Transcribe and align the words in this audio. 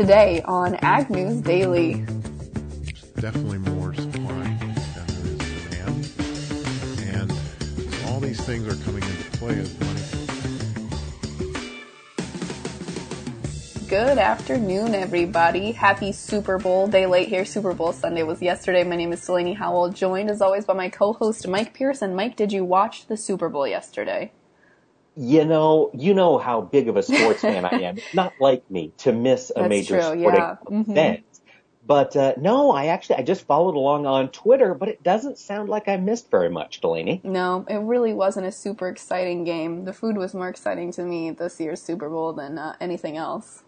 today 0.00 0.40
on 0.46 0.76
Ag 0.76 1.10
News 1.10 1.42
Daily. 1.42 2.06
definitely 3.16 3.58
more 3.58 3.92
supply 3.92 4.56
than 4.58 4.74
there 4.96 5.26
is 5.26 5.38
demand. 5.68 6.10
And 7.00 7.30
all 8.06 8.18
these 8.18 8.40
things 8.40 8.66
are 8.66 8.82
coming 8.82 9.02
into 9.02 9.30
play 9.36 9.58
as 9.58 9.78
money. 9.78 10.00
Good 13.90 14.16
afternoon, 14.16 14.94
everybody. 14.94 15.72
Happy 15.72 16.12
Super 16.12 16.56
Bowl 16.56 16.86
day 16.86 17.04
late 17.04 17.28
here. 17.28 17.44
Super 17.44 17.74
Bowl 17.74 17.92
Sunday 17.92 18.22
was 18.22 18.40
yesterday. 18.40 18.84
My 18.84 18.96
name 18.96 19.12
is 19.12 19.22
Delaney 19.22 19.52
Howell, 19.52 19.90
joined 19.90 20.30
as 20.30 20.40
always 20.40 20.64
by 20.64 20.72
my 20.72 20.88
co-host 20.88 21.46
Mike 21.46 21.74
Pearson. 21.74 22.14
Mike, 22.14 22.36
did 22.36 22.52
you 22.52 22.64
watch 22.64 23.06
the 23.06 23.18
Super 23.18 23.50
Bowl 23.50 23.68
yesterday? 23.68 24.32
You 25.22 25.44
know, 25.44 25.90
you 25.92 26.14
know 26.14 26.38
how 26.38 26.62
big 26.62 26.88
of 26.88 26.96
a 26.96 27.02
sports 27.02 27.42
fan 27.42 27.66
I 27.66 27.82
am. 27.82 27.98
It's 27.98 28.14
not 28.14 28.32
like 28.40 28.68
me 28.70 28.92
to 28.98 29.12
miss 29.12 29.50
a 29.54 29.60
That's 29.60 29.68
major 29.68 29.94
true, 30.00 30.02
sporting 30.02 30.40
yeah. 30.40 30.56
Mhm. 30.64 30.90
event. 30.90 31.24
But 31.86 32.16
uh, 32.16 32.34
no, 32.38 32.70
I 32.70 32.86
actually 32.86 33.16
I 33.16 33.22
just 33.22 33.46
followed 33.46 33.74
along 33.74 34.06
on 34.06 34.30
Twitter, 34.30 34.74
but 34.74 34.88
it 34.88 35.02
doesn't 35.02 35.36
sound 35.38 35.68
like 35.68 35.88
I 35.88 35.96
missed 35.98 36.30
very 36.30 36.48
much, 36.48 36.80
Delaney. 36.80 37.20
No, 37.22 37.66
it 37.68 37.76
really 37.78 38.14
wasn't 38.14 38.46
a 38.46 38.52
super 38.52 38.88
exciting 38.88 39.44
game. 39.44 39.84
The 39.84 39.92
food 39.92 40.16
was 40.16 40.32
more 40.32 40.48
exciting 40.48 40.90
to 40.92 41.02
me 41.02 41.32
this 41.32 41.60
year's 41.60 41.82
Super 41.82 42.08
Bowl 42.08 42.32
than 42.32 42.56
uh, 42.58 42.76
anything 42.80 43.16
else. 43.18 43.62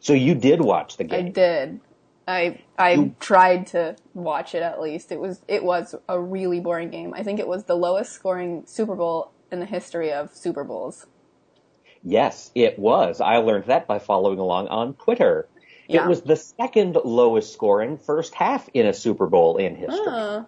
So 0.00 0.12
you 0.12 0.34
did 0.34 0.60
watch 0.60 0.96
the 0.98 1.04
game. 1.04 1.26
I 1.26 1.28
did. 1.30 1.80
I 2.26 2.60
I 2.78 2.90
You- 2.92 3.14
tried 3.20 3.68
to 3.68 3.96
watch 4.12 4.54
it 4.54 4.62
at 4.62 4.80
least. 4.82 5.12
It 5.12 5.20
was 5.20 5.40
it 5.48 5.64
was 5.64 5.94
a 6.08 6.20
really 6.20 6.60
boring 6.60 6.90
game. 6.90 7.14
I 7.14 7.22
think 7.22 7.40
it 7.40 7.48
was 7.48 7.64
the 7.64 7.76
lowest 7.76 8.12
scoring 8.12 8.64
Super 8.66 8.94
Bowl 8.96 9.32
in 9.50 9.60
the 9.60 9.66
history 9.66 10.12
of 10.12 10.34
Super 10.34 10.64
Bowls. 10.64 11.06
Yes, 12.02 12.50
it 12.54 12.78
was. 12.78 13.20
I 13.20 13.36
learned 13.38 13.64
that 13.66 13.86
by 13.86 13.98
following 13.98 14.38
along 14.38 14.68
on 14.68 14.94
Twitter. 14.94 15.48
Yeah. 15.88 16.04
It 16.04 16.08
was 16.08 16.22
the 16.22 16.36
second 16.36 16.96
lowest 17.04 17.52
scoring 17.52 17.98
first 17.98 18.34
half 18.34 18.68
in 18.74 18.86
a 18.86 18.92
Super 18.92 19.26
Bowl 19.26 19.56
in 19.56 19.74
history. 19.74 20.06
Uh, 20.06 20.44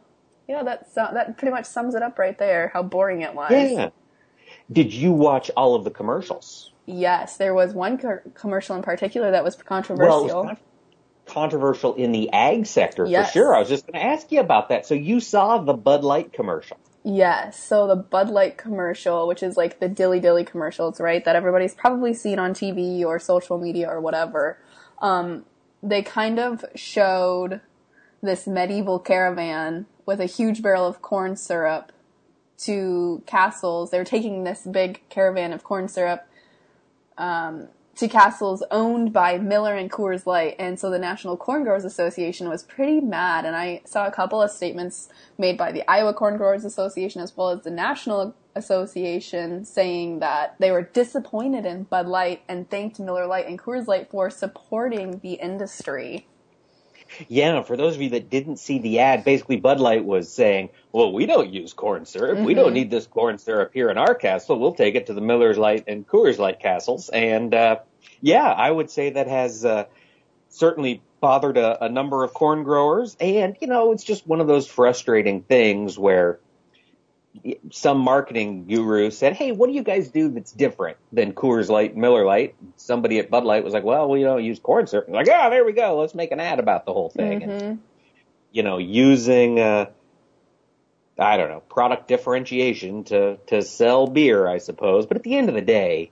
yeah, 0.49 0.63
that 0.63 0.95
that 0.95 1.39
pretty 1.39 1.51
much 1.53 1.65
sums 1.65 1.95
it 1.95 2.03
up 2.03 2.19
right 2.19 2.37
there. 2.39 2.71
How 2.73 2.83
boring 2.83 3.23
it 3.23 3.35
was. 3.35 3.51
Yeah. 3.53 3.91
Did 4.71 4.93
you 4.93 5.13
watch 5.13 5.51
all 5.57 5.75
of 5.75 5.85
the 5.85 5.91
commercials? 5.91 6.73
Yes, 6.87 7.37
there 7.37 7.55
was 7.55 7.73
one 7.73 7.99
co- 7.99 8.21
commercial 8.35 8.77
in 8.77 8.83
particular 8.83 9.31
that 9.31 9.45
was 9.45 9.57
Well, 9.57 9.65
controversial. 9.67 10.21
it 10.21 10.35
was 10.35 10.47
con- 10.47 10.59
controversial 11.27 11.95
in 11.95 12.11
the 12.13 12.31
ag 12.33 12.67
sector 12.67 13.07
Yes. 13.07 13.29
for 13.29 13.33
sure. 13.33 13.55
I 13.55 13.61
was 13.61 13.69
just 13.69 13.87
going 13.87 14.01
to 14.01 14.05
ask 14.07 14.31
you 14.33 14.41
about 14.41 14.69
that. 14.71 14.87
So 14.87 14.95
you 14.95 15.21
saw 15.21 15.59
the 15.59 15.73
Bud 15.73 16.03
Light 16.05 16.33
commercial. 16.33 16.77
Yes, 17.03 17.63
so 17.63 17.87
the 17.87 17.97
Bud 17.97 18.29
Light 18.29 18.59
commercial, 18.59 19.27
which 19.27 19.43
is 19.43 19.57
like 19.57 19.81
the 19.81 19.89
Dilly 19.89 20.21
Dilly 20.21 20.45
commercials, 20.45 21.01
right? 21.01 21.25
That 21.25 21.35
everybody's 21.35 21.75
probably 21.75 22.13
seen 22.13 22.39
on 22.39 22.53
TV 22.53 23.05
or 23.05 23.19
social 23.19 23.57
media 23.59 23.89
or 23.89 24.01
whatever. 24.01 24.59
Um, 24.99 25.47
they 25.83 26.03
kind 26.03 26.39
of 26.39 26.65
showed 26.75 27.63
this 28.23 28.47
medieval 28.47 28.99
caravan 28.99 29.87
with 30.05 30.21
a 30.21 30.27
huge 30.27 30.61
barrel 30.61 30.87
of 30.87 31.01
corn 31.01 31.37
syrup 31.37 31.91
to 32.59 33.23
castles. 33.25 33.91
They 33.91 33.99
were 33.99 34.05
taking 34.05 34.45
this 34.45 34.67
big 34.67 35.01
caravan 35.09 35.55
of 35.55 35.65
corn 35.65 35.89
syrup 35.89 36.29
um, 37.17 37.69
to 37.97 38.09
castles 38.09 38.63
owned 38.71 39.13
by 39.13 39.39
Miller 39.39 39.75
and 39.75 39.91
Coors 39.91 40.27
Light, 40.27 40.57
and 40.59 40.79
so 40.79 40.91
the 40.91 40.99
National 40.99 41.37
Corn 41.37 41.65
Growers 41.65 41.85
Association 41.85 42.49
was 42.49 42.63
pretty 42.63 43.01
mad. 43.01 43.45
And 43.45 43.55
I 43.55 43.83
saw 43.85 44.07
a 44.07 44.13
couple 44.13 44.41
of 44.41 44.51
statements 44.51 45.09
made 45.37 45.59
by 45.59 45.73
the 45.73 45.89
Iowa 45.91 46.15
Corn 46.15 46.37
Growers 46.37 46.65
Association 46.65 47.21
as 47.21 47.37
well 47.37 47.51
as 47.51 47.63
the 47.63 47.71
National 47.71 48.35
Association 48.55 49.65
saying 49.65 50.21
that 50.21 50.57
they 50.59 50.71
were 50.71 50.83
disappointed 50.83 51.67
in 51.67 51.85
Bud 51.85 52.07
Light 52.07 52.43
and 52.49 52.69
thanked 52.71 52.99
Miller 52.99 53.27
Lite 53.27 53.47
and 53.47 53.59
Coors 53.59 53.87
Light 53.87 54.11
for 54.11 54.31
supporting 54.31 55.21
the 55.21 55.35
industry. 55.35 56.27
Yeah, 57.29 57.63
for 57.63 57.77
those 57.77 57.97
of 57.97 58.03
you 58.03 58.11
that 58.11 58.31
didn't 58.31 58.59
see 58.59 58.79
the 58.79 59.01
ad, 59.01 59.25
basically 59.25 59.57
Bud 59.57 59.81
Light 59.81 60.05
was 60.05 60.33
saying, 60.33 60.71
well, 60.93 61.13
we 61.13 61.27
don't 61.27 61.53
use 61.53 61.73
corn 61.73 62.07
syrup. 62.07 62.39
We 62.39 62.55
don't 62.55 62.73
need 62.73 62.91
this 62.91 63.07
corn 63.07 63.39
syrup 63.39 63.73
here 63.75 63.91
in 63.91 63.99
our 63.99 64.15
castle. 64.15 64.59
We'll 64.59 64.75
take 64.75 64.95
it 64.95 65.07
to 65.07 65.15
the 65.15 65.21
Miller's 65.21 65.59
Lite 65.59 65.85
and 65.89 66.07
Coors 66.07 66.39
Light 66.39 66.61
castles. 66.61 67.09
And, 67.09 67.55
uh, 67.55 67.81
yeah, 68.21 68.49
I 68.49 68.71
would 68.71 68.91
say 68.91 69.11
that 69.11 69.27
has, 69.29 69.65
uh, 69.65 69.85
certainly 70.49 71.03
bothered 71.21 71.57
a, 71.57 71.85
a 71.85 71.89
number 71.89 72.25
of 72.25 72.35
corn 72.35 72.65
growers. 72.65 73.17
And, 73.21 73.57
you 73.61 73.67
know, 73.67 73.93
it's 73.93 74.05
just 74.05 74.27
one 74.27 74.41
of 74.41 74.47
those 74.47 74.67
frustrating 74.67 75.43
things 75.43 75.99
where 75.99 76.41
some 77.71 77.99
marketing 77.99 78.67
guru 78.67 79.11
said, 79.11 79.35
Hey, 79.35 79.53
what 79.53 79.69
do 79.69 79.73
you 79.73 79.83
guys 79.83 80.09
do 80.11 80.29
that's 80.29 80.53
different 80.53 80.97
than 81.13 81.33
Coors 81.33 81.69
Light, 81.69 81.97
Miller 81.97 82.25
Lite? 82.25 82.55
Somebody 82.77 83.19
at 83.19 83.31
Bud 83.31 83.45
Light 83.45 83.65
was 83.65 83.73
like, 83.73 83.85
well, 83.85 84.09
we 84.09 84.23
don't 84.23 84.43
use 84.45 84.59
corn 84.59 84.87
syrup. 84.87 85.09
Like, 85.09 85.29
oh, 85.31 85.51
there 85.51 85.65
we 85.65 85.73
go. 85.73 85.99
Let's 86.01 86.15
make 86.15 86.33
an 86.33 86.41
ad 86.41 86.59
about 86.59 86.87
the 86.87 86.93
whole 86.93 87.09
thing. 87.11 87.43
And, 87.43 87.81
you 88.51 88.63
know, 88.63 88.79
using, 88.79 89.61
uh, 89.61 89.87
I 91.19 91.37
don't 91.37 91.51
know, 91.51 91.61
product 91.61 92.09
differentiation 92.09 93.05
to, 93.05 93.37
to 93.49 93.63
sell 93.63 94.07
beer, 94.07 94.49
I 94.49 94.59
suppose. 94.59 95.07
But 95.07 95.17
at 95.19 95.23
the 95.23 95.37
end 95.37 95.49
of 95.49 95.55
the 95.55 95.61
day, 95.61 96.11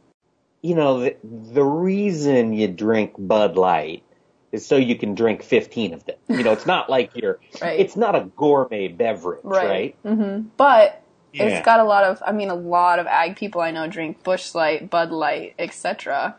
you 0.62 0.74
know, 0.74 1.00
the, 1.00 1.16
the 1.24 1.64
reason 1.64 2.52
you 2.52 2.68
drink 2.68 3.14
Bud 3.18 3.56
Light 3.56 4.04
is 4.52 4.66
so 4.66 4.76
you 4.76 4.96
can 4.96 5.14
drink 5.14 5.42
15 5.42 5.94
of 5.94 6.04
them. 6.06 6.16
You 6.28 6.42
know, 6.44 6.52
it's 6.52 6.66
not 6.66 6.88
like 6.88 7.10
you're, 7.14 7.40
Right. 7.60 7.80
it's 7.80 7.96
not 7.96 8.14
a 8.14 8.30
gourmet 8.36 8.88
beverage, 8.88 9.44
right? 9.44 9.96
hmm 10.04 10.42
But 10.56 11.02
Yeah. 11.32 11.44
it's 11.44 11.64
got 11.64 11.80
a 11.80 11.84
lot 11.84 12.04
of, 12.04 12.22
I 12.26 12.32
mean, 12.32 12.48
a 12.50 12.54
lot 12.54 12.98
of 12.98 13.06
ag 13.06 13.36
people 13.36 13.60
I 13.60 13.70
know 13.70 13.86
drink 13.86 14.22
Busch 14.22 14.54
Light, 14.54 14.88
Bud 14.88 15.10
Light, 15.10 15.54
etc. 15.58 16.36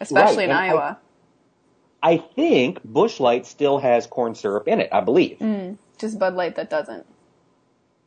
Especially 0.00 0.44
in 0.44 0.50
and 0.50 0.58
I- 0.58 0.66
Iowa. 0.68 0.98
I 2.02 2.16
think 2.16 2.82
Busch 2.82 3.20
Light 3.20 3.44
still 3.46 3.78
has 3.78 4.06
corn 4.06 4.34
syrup 4.34 4.66
in 4.66 4.80
it, 4.80 4.88
I 4.90 5.00
believe. 5.00 5.38
Mm. 5.38 5.76
Just 5.98 6.18
Bud 6.18 6.34
Light 6.34 6.56
that 6.56 6.70
doesn't. 6.70 7.06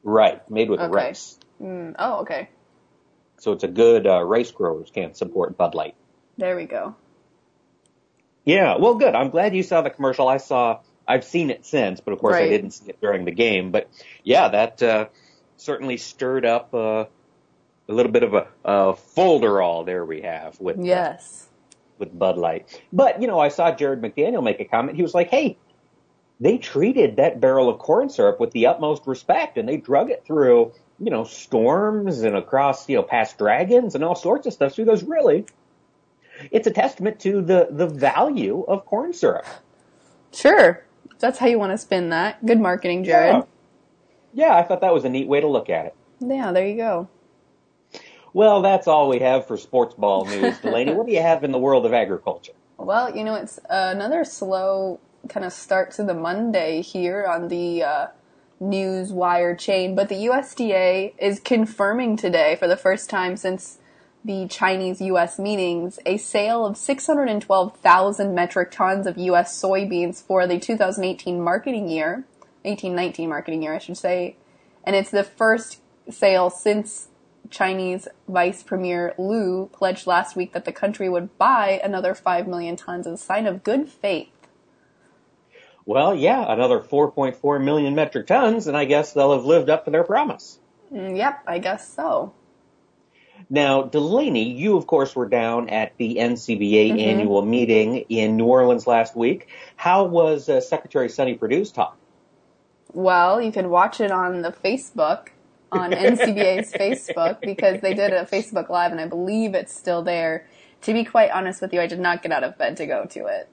Right, 0.04 0.50
made 0.50 0.70
with 0.70 0.80
Okay. 0.80 0.92
rice. 0.92 1.38
Mm. 1.62 1.96
Oh, 2.00 2.22
okay. 2.22 2.50
So 3.38 3.52
it's 3.52 3.64
a 3.64 3.68
good, 3.68 4.08
uh, 4.08 4.24
rice 4.24 4.52
growers 4.52 4.90
can 4.92 5.14
support 5.14 5.58
Bud 5.58 5.76
Light. 5.76 5.96
There 6.38 6.56
we 6.56 6.66
go. 6.66 6.96
Yeah, 8.46 8.78
well, 8.78 8.96
good. 8.96 9.16
I'm 9.16 9.30
glad 9.30 9.56
you 9.56 9.64
saw 9.64 9.82
the 9.82 9.90
commercial. 9.92 10.28
I 10.28 10.38
saw, 10.38 10.80
I've 11.08 11.24
seen 11.24 11.50
it 11.50 11.66
since, 11.66 12.00
but 12.00 12.14
of 12.14 12.20
course 12.20 12.36
I 12.36 12.50
didn't 12.50 12.72
see 12.72 12.90
it 12.90 13.02
during 13.02 13.26
the 13.26 13.32
game. 13.32 13.72
But 13.72 13.90
yeah, 14.24 14.48
that 14.50 14.82
uh, 14.82 15.08
certainly 15.58 15.98
stirred 15.98 16.46
up 16.46 16.74
uh, 16.74 17.06
a 17.88 17.94
little 17.94 18.12
bit 18.12 18.24
of 18.24 18.34
a, 18.34 18.48
a 18.64 18.94
folderol. 18.94 19.86
There 19.86 20.06
we 20.06 20.22
have 20.22 20.60
with 20.60 20.80
uh, 20.80 20.84
Yes. 20.84 21.48
with 21.98 22.18
Bud 22.18 22.38
Light. 22.38 22.82
But 22.92 23.22
you 23.22 23.28
know, 23.28 23.40
I 23.40 23.50
saw 23.50 23.72
Jared 23.74 24.02
McDaniel 24.02 24.44
make 24.44 24.60
a 24.60 24.66
comment. 24.66 24.96
He 24.96 25.04
was 25.04 25.14
like, 25.14 25.30
"Hey, 25.30 25.58
they 26.40 26.58
treated 26.58 27.18
that 27.18 27.40
barrel 27.42 27.70
of 27.70 27.80
corn 27.80 28.10
syrup 28.10 28.40
with 28.40 28.52
the 28.52 28.68
utmost 28.68 29.06
respect, 29.06 29.58
and 29.58 29.68
they 29.68 29.78
drug 29.78 30.10
it 30.10 30.24
through." 30.26 30.74
You 31.00 31.10
know, 31.10 31.24
storms 31.26 32.22
and 32.22 32.36
across, 32.36 32.88
you 32.88 32.96
know, 32.96 33.04
past 33.04 33.38
dragons 33.38 33.96
and 33.96 34.04
all 34.06 34.16
sorts 34.16 34.48
of 34.48 34.54
stuff. 34.54 34.74
So 34.74 34.84
he 34.84 34.86
goes, 34.86 35.04
really? 35.04 35.46
It's 36.52 36.68
a 36.68 36.72
testament 36.72 37.20
to 37.22 37.42
the, 37.42 37.68
the 37.70 37.88
value 37.88 38.64
of 38.68 38.86
corn 38.86 39.12
syrup. 39.12 39.46
Sure. 40.32 40.86
That's 41.20 41.40
how 41.40 41.48
you 41.48 41.60
want 41.60 41.72
to 41.72 41.78
spin 41.78 42.10
that. 42.10 42.46
Good 42.46 42.60
marketing, 42.60 43.04
Jared. 43.04 43.44
Yeah, 44.34 44.56
I 44.56 44.64
thought 44.64 44.82
that 44.82 44.94
was 44.94 45.06
a 45.06 45.10
neat 45.10 45.28
way 45.28 45.42
to 45.42 45.48
look 45.48 45.70
at 45.70 45.86
it. 45.86 45.96
Yeah, 46.20 46.52
there 46.52 46.68
you 46.68 46.76
go. 46.76 47.10
Well, 48.34 48.64
that's 48.64 48.88
all 48.88 49.10
we 49.10 49.20
have 49.20 49.46
for 49.48 49.58
sports 49.58 49.94
ball 49.94 50.26
news. 50.26 50.58
Delaney, 50.60 50.94
what 50.94 51.06
do 51.06 51.14
you 51.14 51.22
have 51.22 51.44
in 51.44 51.52
the 51.52 51.60
world 51.60 51.86
of 51.86 51.94
agriculture? 51.94 52.54
Well, 52.78 53.16
you 53.16 53.24
know, 53.24 53.36
it's 53.36 53.60
another 53.70 54.24
slow 54.24 55.00
kind 55.30 55.46
of 55.46 55.54
start 55.54 55.92
to 55.92 56.04
the 56.04 56.16
Monday 56.16 56.82
here 56.82 57.26
on 57.26 57.48
the 57.48 57.84
uh, 57.84 58.08
news 58.60 59.12
wire 59.12 59.56
chain, 59.56 59.94
but 59.96 60.10
the 60.10 60.16
USDA 60.16 61.14
is 61.20 61.40
confirming 61.40 62.18
today 62.18 62.56
for 62.56 62.68
the 62.68 62.76
first 62.76 63.10
time 63.10 63.38
since 63.38 63.78
the 64.26 64.48
Chinese 64.48 65.02
US 65.02 65.38
meetings 65.38 66.00
a 66.06 66.18
sale 66.18 66.66
of 66.66 66.78
612,000 66.78 68.36
metric 68.36 68.72
tons 68.72 69.06
of 69.06 69.18
US 69.18 69.62
soybeans 69.62 70.22
for 70.22 70.48
the 70.48 70.60
2018 70.60 71.42
marketing 71.42 71.90
year, 71.90 72.26
1819 72.64 73.30
marketing 73.30 73.64
year, 73.64 73.74
I 73.74 73.80
should 73.80 73.98
say. 73.98 74.38
And 74.84 74.96
it's 74.96 75.12
the 75.12 75.24
first 75.24 75.82
sale 76.10 76.50
since 76.50 77.10
Chinese 77.50 78.08
Vice 78.28 78.64
Premier 78.64 79.14
Liu 79.18 79.70
pledged 79.74 80.08
last 80.08 80.36
week 80.36 80.54
that 80.54 80.66
the 80.66 80.72
country 80.72 81.10
would 81.10 81.38
buy 81.38 81.80
another 81.84 82.14
5 82.14 82.48
million 82.48 82.76
tons 82.76 83.06
as 83.06 83.22
a 83.22 83.24
sign 83.24 83.46
of 83.46 83.64
good 83.64 83.90
faith. 83.90 84.30
Well, 85.86 86.16
yeah, 86.16 86.46
another 86.52 86.80
4.4 86.80 87.64
million 87.64 87.94
metric 87.94 88.28
tons, 88.28 88.68
and 88.68 88.78
I 88.78 88.86
guess 88.86 89.12
they'll 89.12 89.34
have 89.34 89.44
lived 89.44 89.70
up 89.70 89.84
to 89.86 89.92
their 89.92 90.06
promise. 90.06 90.60
Mm, 90.92 91.18
Yep, 91.18 91.44
I 91.46 91.60
guess 91.60 91.94
so. 91.94 92.34
Now, 93.50 93.84
Delaney, 93.84 94.54
you 94.54 94.78
of 94.78 94.88
course 94.88 95.16
were 95.16 95.28
down 95.28 95.70
at 95.70 95.98
the 95.98 96.16
NCBA 96.16 97.00
annual 97.00 97.42
meeting 97.42 97.98
in 98.10 98.38
New 98.38 98.46
Orleans 98.46 98.88
last 98.88 99.16
week. 99.16 99.48
How 99.76 100.06
was 100.06 100.50
uh, 100.50 100.62
Secretary 100.62 101.10
Sonny 101.10 101.36
Perdue's 101.36 101.72
talk? 101.72 101.98
Well, 102.94 103.42
you 103.42 103.52
can 103.52 103.70
watch 103.70 104.00
it 104.02 104.12
on 104.12 104.42
the 104.42 104.52
Facebook, 104.52 105.30
on 105.72 105.92
NCBA's 105.94 106.72
Facebook, 106.74 107.42
because 107.42 107.82
they 107.82 107.94
did 107.94 108.14
a 108.14 108.26
Facebook 108.26 108.70
Live, 108.70 108.92
and 108.92 109.02
I 109.02 109.08
believe 109.08 109.56
it's 109.56 109.76
still 109.76 110.04
there. 110.04 110.48
To 110.82 110.94
be 110.94 111.04
quite 111.04 111.32
honest 111.32 111.62
with 111.62 111.74
you, 111.74 111.82
I 111.82 111.88
did 111.88 112.00
not 112.00 112.22
get 112.22 112.32
out 112.32 112.44
of 112.44 112.58
bed 112.58 112.78
to 112.78 112.86
go 112.86 113.06
to 113.12 113.26
it. 113.28 113.50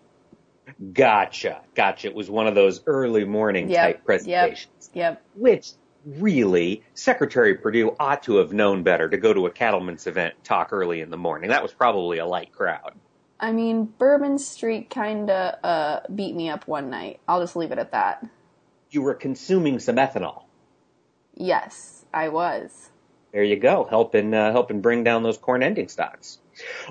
Gotcha, 0.92 1.62
gotcha. 1.74 2.08
It 2.08 2.14
was 2.14 2.30
one 2.30 2.46
of 2.46 2.54
those 2.54 2.82
early 2.86 3.24
morning 3.24 3.68
Yep, 3.70 3.80
type 3.82 4.04
presentations, 4.04 4.90
yep, 4.94 5.14
Yep. 5.14 5.22
which 5.34 5.72
really 6.04 6.82
Secretary 6.94 7.54
Perdue 7.54 7.94
ought 7.98 8.22
to 8.24 8.36
have 8.36 8.52
known 8.52 8.82
better 8.82 9.08
to 9.08 9.16
go 9.16 9.32
to 9.32 9.46
a 9.46 9.50
cattleman's 9.50 10.06
event 10.06 10.34
and 10.36 10.44
talk 10.44 10.72
early 10.72 11.00
in 11.00 11.10
the 11.10 11.16
morning. 11.16 11.50
That 11.50 11.62
was 11.62 11.72
probably 11.72 12.18
a 12.18 12.26
light 12.26 12.52
crowd. 12.52 12.94
I 13.38 13.52
mean, 13.52 13.84
Bourbon 13.84 14.38
Street 14.38 14.90
kinda 14.90 15.58
uh, 15.64 16.00
beat 16.14 16.34
me 16.34 16.48
up 16.50 16.68
one 16.68 16.90
night. 16.90 17.20
I'll 17.26 17.40
just 17.40 17.56
leave 17.56 17.72
it 17.72 17.78
at 17.78 17.92
that. 17.92 18.26
You 18.90 19.02
were 19.02 19.14
consuming 19.14 19.78
some 19.78 19.96
ethanol. 19.96 20.44
Yes, 21.34 22.04
I 22.12 22.28
was. 22.28 22.90
There 23.32 23.44
you 23.44 23.56
go, 23.56 23.86
helping 23.88 24.34
uh, 24.34 24.52
helping 24.52 24.80
bring 24.80 25.04
down 25.04 25.22
those 25.22 25.38
corn 25.38 25.62
ending 25.62 25.88
stocks. 25.88 26.38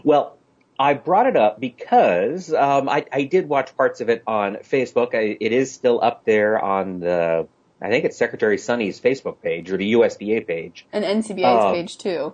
Well, 0.03 0.37
I 0.79 0.93
brought 0.93 1.27
it 1.27 1.35
up 1.35 1.59
because 1.59 2.53
um, 2.53 2.87
I, 2.87 3.05
I 3.11 3.23
did 3.23 3.49
watch 3.49 3.75
parts 3.75 3.99
of 3.99 4.09
it 4.09 4.23
on 4.25 4.55
Facebook. 4.57 5.13
I, 5.13 5.37
it 5.39 5.51
is 5.51 5.73
still 5.73 6.01
up 6.01 6.23
there 6.23 6.57
on 6.57 7.01
the 7.01 7.47
I 7.81 7.89
think 7.89 8.05
it's 8.05 8.17
Secretary 8.17 8.57
Sonny's 8.57 8.99
Facebook 8.99 9.41
page 9.41 9.71
or 9.71 9.77
the 9.77 9.93
USDA 9.93 10.45
page. 10.45 10.85
And 10.91 11.05
NCBA's 11.05 11.63
Uh, 11.65 11.71
page 11.71 11.97
too. 11.97 12.33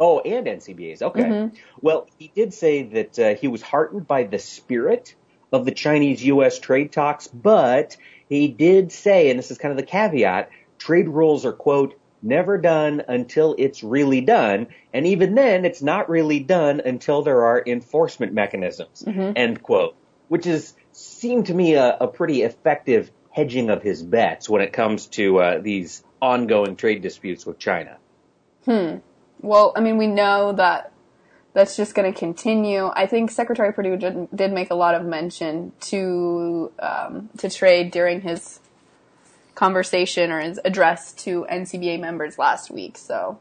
Oh, 0.00 0.18
and 0.20 0.46
NCBA's. 0.46 1.02
Okay. 1.02 1.22
Mhm. 1.22 1.52
Well, 1.80 2.06
he 2.18 2.32
did 2.34 2.52
say 2.52 2.82
that 2.82 3.18
uh, 3.18 3.34
he 3.36 3.46
was 3.48 3.62
heartened 3.62 4.06
by 4.08 4.24
the 4.24 4.38
spirit 4.38 5.14
of 5.52 5.64
the 5.64 5.70
Chinese-U.S. 5.70 6.58
trade 6.58 6.90
talks, 6.92 7.28
but 7.28 7.96
he 8.28 8.48
did 8.48 8.90
say, 8.90 9.30
and 9.30 9.38
this 9.38 9.50
is 9.50 9.58
kind 9.58 9.70
of 9.70 9.76
the 9.76 9.84
caveat, 9.86 10.50
trade 10.78 11.08
rules 11.08 11.44
are 11.44 11.52
quote 11.52 11.94
never 12.24 12.56
done 12.56 13.02
until 13.08 13.54
it's 13.58 13.82
really 13.82 14.20
done, 14.20 14.68
and 14.92 15.06
even 15.06 15.34
then, 15.34 15.64
it's 15.64 15.82
not 15.82 16.08
really 16.08 16.38
done 16.40 16.80
until 16.84 17.22
there 17.22 17.44
are 17.44 17.62
enforcement 17.66 18.32
mechanisms. 18.32 19.04
End 19.06 19.62
quote. 19.62 19.94
Which 20.28 20.46
is 20.46 20.72
seemed 20.92 21.46
to 21.46 21.54
me 21.54 21.74
a, 21.74 21.96
a 22.00 22.06
pretty 22.06 22.42
effective 22.42 23.10
hedging 23.32 23.70
of 23.70 23.82
his 23.82 24.02
bets 24.02 24.48
when 24.48 24.62
it 24.62 24.72
comes 24.72 25.06
to 25.06 25.38
uh, 25.40 25.58
these 25.60 26.04
ongoing 26.20 26.76
trade 26.76 27.02
disputes 27.02 27.44
with 27.44 27.58
China. 27.58 27.96
Hmm. 28.64 28.96
Well, 29.40 29.72
I 29.74 29.80
mean, 29.80 29.98
we 29.98 30.06
know 30.06 30.52
that 30.52 30.92
that's 31.52 31.76
just 31.76 31.94
going 31.94 32.12
to 32.12 32.18
continue. 32.18 32.90
I 32.94 33.06
think 33.06 33.30
Secretary 33.30 33.72
Perdue 33.72 33.96
did, 33.96 34.28
did 34.34 34.52
make 34.52 34.70
a 34.70 34.74
lot 34.74 34.94
of 34.94 35.04
mention 35.04 35.72
to 35.80 36.72
um, 36.78 37.28
to 37.38 37.50
trade 37.50 37.90
during 37.90 38.20
his 38.20 38.60
conversation 39.54 40.30
or 40.30 40.40
his 40.40 40.60
address 40.64 41.12
to 41.12 41.46
NCBA 41.50 42.00
members 42.00 42.38
last 42.38 42.70
week. 42.70 42.96
So, 42.96 43.38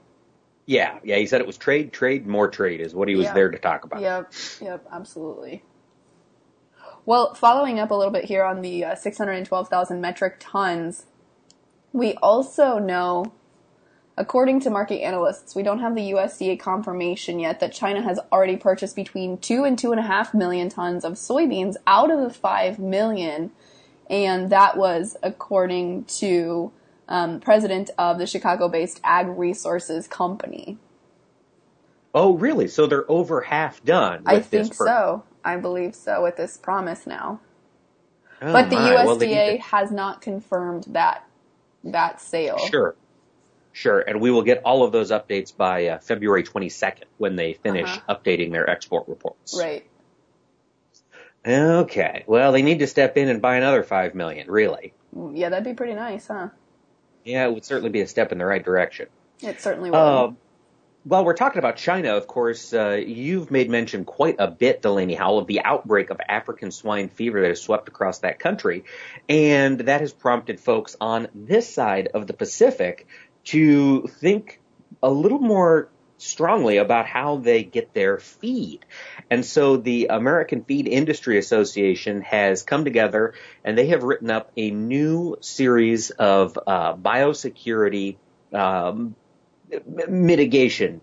Yeah, 0.65 0.99
yeah, 1.03 1.17
he 1.17 1.25
said 1.25 1.39
it 1.41 1.47
was 1.47 1.57
trade, 1.57 1.93
trade, 1.93 2.27
more 2.27 2.49
trade 2.49 2.81
is 2.81 2.93
what 2.93 3.07
he 3.07 3.15
was 3.15 3.25
Yeah. 3.27 3.33
there 3.33 3.49
to 3.49 3.57
talk 3.57 3.85
about. 3.85 4.01
yep, 4.01 4.31
yep, 4.61 4.85
absolutely. 4.91 5.63
Well, 7.05 7.33
following 7.33 7.79
up 7.79 7.89
a 7.89 7.95
little 7.95 8.13
bit 8.13 8.25
here 8.25 8.43
on 8.43 8.61
the 8.61 8.85
uh, 8.85 8.95
612,000 8.95 9.99
metric 9.99 10.35
tons, 10.39 11.05
we 11.91 12.13
also 12.15 12.77
know, 12.77 13.33
according 14.17 14.59
to 14.61 14.69
market 14.69 15.01
analysts, 15.01 15.55
we 15.55 15.63
don't 15.63 15.79
have 15.79 15.95
the 15.95 16.11
USDA 16.11 16.59
confirmation 16.59 17.39
yet 17.39 17.59
that 17.59 17.73
China 17.73 18.03
has 18.03 18.19
already 18.31 18.55
purchased 18.55 18.95
between 18.95 19.39
two 19.39 19.63
and 19.63 19.79
two 19.79 19.91
and 19.91 19.99
a 19.99 20.03
half 20.03 20.33
million 20.33 20.69
tons 20.69 21.03
of 21.03 21.13
soybeans 21.13 21.75
out 21.87 22.11
of 22.11 22.19
the 22.19 22.29
five 22.29 22.77
million, 22.77 23.51
and 24.07 24.51
that 24.51 24.77
was 24.77 25.17
according 25.23 26.05
to 26.05 26.71
um, 27.07 27.39
president 27.39 27.89
of 27.97 28.19
the 28.19 28.27
Chicago-based 28.27 29.01
Ag 29.03 29.27
Resources 29.27 30.07
Company. 30.07 30.77
Oh, 32.13 32.35
really? 32.35 32.67
So 32.67 32.87
they're 32.87 33.09
over 33.09 33.41
half 33.41 33.83
done 33.83 34.19
with 34.19 34.27
I 34.27 34.35
this 34.39 34.47
think 34.47 34.73
so. 34.75 35.23
I 35.43 35.57
believe 35.57 35.95
so 35.95 36.23
with 36.23 36.37
this 36.37 36.57
promise 36.57 37.05
now. 37.07 37.39
Oh, 38.41 38.53
But 38.53 38.69
the 38.69 38.75
my. 38.75 38.93
USDA 38.95 39.47
Well, 39.53 39.57
has 39.59 39.91
not 39.91 40.21
confirmed 40.21 40.85
that 40.89 41.23
that 41.83 42.21
sale. 42.21 42.57
Sure. 42.69 42.95
Sure, 43.73 43.99
and 44.01 44.19
we 44.19 44.31
will 44.31 44.41
get 44.41 44.61
all 44.65 44.83
of 44.83 44.91
those 44.91 45.11
updates 45.11 45.55
by 45.55 45.87
uh, 45.87 45.99
February 45.99 46.43
22nd 46.43 47.05
when 47.17 47.35
they 47.37 47.53
finish 47.53 47.89
Uh-huh. 47.89 48.15
updating 48.15 48.51
their 48.51 48.69
export 48.69 49.07
reports. 49.07 49.57
Right. 49.57 49.85
Okay. 51.45 52.23
Well, 52.27 52.51
they 52.51 52.61
need 52.61 52.79
to 52.79 52.87
step 52.87 53.17
in 53.17 53.29
and 53.29 53.41
buy 53.41 53.55
another 53.55 53.83
5 53.83 54.13
million, 54.13 54.51
really. 54.51 54.93
Yeah, 55.33 55.49
that'd 55.49 55.63
be 55.65 55.73
pretty 55.73 55.93
nice, 55.95 56.27
huh? 56.27 56.49
Yeah, 57.23 57.45
it 57.47 57.53
would 57.53 57.65
certainly 57.65 57.89
be 57.89 58.01
a 58.01 58.07
step 58.07 58.31
in 58.31 58.37
the 58.37 58.45
right 58.45 58.63
direction. 58.63 59.07
It 59.41 59.61
certainly 59.61 59.89
would. 59.89 59.97
Um, 59.97 60.37
while 61.03 61.25
we're 61.25 61.33
talking 61.33 61.59
about 61.59 61.77
China, 61.77 62.15
of 62.15 62.27
course, 62.27 62.73
uh, 62.73 63.01
you've 63.03 63.49
made 63.49 63.69
mention 63.69 64.05
quite 64.05 64.35
a 64.37 64.47
bit, 64.47 64.81
Delaney 64.81 65.15
Howell, 65.15 65.39
of 65.39 65.47
the 65.47 65.61
outbreak 65.61 66.11
of 66.11 66.19
African 66.27 66.71
swine 66.71 67.09
fever 67.09 67.41
that 67.41 67.49
has 67.49 67.61
swept 67.61 67.87
across 67.87 68.19
that 68.19 68.39
country. 68.39 68.83
And 69.27 69.79
that 69.81 70.01
has 70.01 70.13
prompted 70.13 70.59
folks 70.59 70.95
on 71.01 71.27
this 71.33 71.73
side 71.73 72.09
of 72.13 72.27
the 72.27 72.33
Pacific 72.33 73.07
to 73.45 74.07
think 74.19 74.59
a 75.01 75.09
little 75.09 75.39
more 75.39 75.89
strongly 76.19 76.77
about 76.77 77.07
how 77.07 77.37
they 77.37 77.63
get 77.63 77.95
their 77.95 78.19
feed. 78.19 78.85
And 79.31 79.43
so 79.43 79.77
the 79.77 80.07
American 80.11 80.63
Feed 80.63 80.87
Industry 80.87 81.39
Association 81.39 82.21
has 82.21 82.61
come 82.61 82.85
together 82.85 83.33
and 83.63 83.75
they 83.75 83.87
have 83.87 84.03
written 84.03 84.29
up 84.29 84.51
a 84.55 84.69
new 84.69 85.37
series 85.41 86.11
of 86.11 86.59
uh, 86.67 86.95
biosecurity 86.95 88.17
um, 88.53 89.15
mitigation 89.85 91.01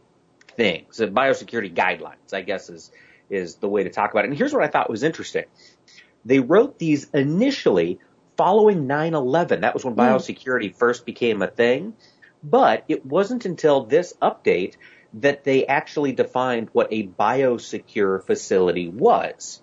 things, 0.56 0.98
biosecurity 0.98 1.74
guidelines, 1.74 2.32
I 2.32 2.42
guess 2.42 2.68
is 2.68 2.90
is 3.30 3.56
the 3.56 3.68
way 3.68 3.84
to 3.84 3.90
talk 3.90 4.10
about 4.10 4.24
it. 4.24 4.28
And 4.28 4.38
here's 4.38 4.54
what 4.54 4.62
I 4.62 4.68
thought 4.68 4.88
was 4.88 5.02
interesting. 5.02 5.44
They 6.24 6.40
wrote 6.40 6.78
these 6.78 7.10
initially 7.12 7.98
following 8.36 8.86
9/11. 8.86 9.60
That 9.60 9.74
was 9.74 9.84
when 9.84 9.94
hmm. 9.94 10.00
biosecurity 10.00 10.74
first 10.74 11.04
became 11.04 11.42
a 11.42 11.46
thing. 11.46 11.94
But 12.42 12.84
it 12.88 13.04
wasn't 13.04 13.44
until 13.44 13.84
this 13.84 14.14
update 14.22 14.76
that 15.14 15.44
they 15.44 15.66
actually 15.66 16.12
defined 16.12 16.68
what 16.72 16.88
a 16.92 17.06
biosecure 17.06 18.24
facility 18.24 18.88
was. 18.88 19.62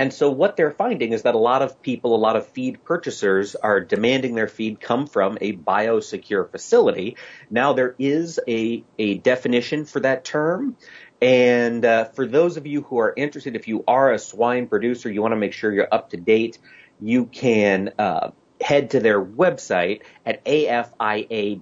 And 0.00 0.12
so 0.14 0.30
what 0.30 0.56
they're 0.56 0.70
finding 0.70 1.12
is 1.12 1.24
that 1.24 1.34
a 1.34 1.38
lot 1.38 1.60
of 1.60 1.82
people, 1.82 2.16
a 2.16 2.16
lot 2.16 2.34
of 2.34 2.46
feed 2.46 2.82
purchasers 2.84 3.54
are 3.54 3.80
demanding 3.80 4.34
their 4.34 4.48
feed 4.48 4.80
come 4.80 5.06
from 5.06 5.36
a 5.42 5.52
biosecure 5.52 6.50
facility. 6.50 7.18
Now 7.50 7.74
there 7.74 7.96
is 7.98 8.40
a, 8.48 8.82
a 8.98 9.18
definition 9.18 9.84
for 9.84 10.00
that 10.00 10.24
term. 10.24 10.78
And 11.20 11.84
uh, 11.84 12.04
for 12.06 12.24
those 12.26 12.56
of 12.56 12.66
you 12.66 12.80
who 12.80 12.98
are 12.98 13.12
interested, 13.14 13.56
if 13.56 13.68
you 13.68 13.84
are 13.86 14.10
a 14.10 14.18
swine 14.18 14.68
producer, 14.68 15.10
you 15.10 15.20
want 15.20 15.32
to 15.32 15.36
make 15.36 15.52
sure 15.52 15.70
you're 15.70 15.86
up 15.92 16.08
to 16.12 16.16
date, 16.16 16.56
you 16.98 17.26
can 17.26 17.92
uh, 17.98 18.30
head 18.58 18.92
to 18.92 19.00
their 19.00 19.22
website 19.22 20.00
at 20.24 20.42
afia.org 20.46 21.54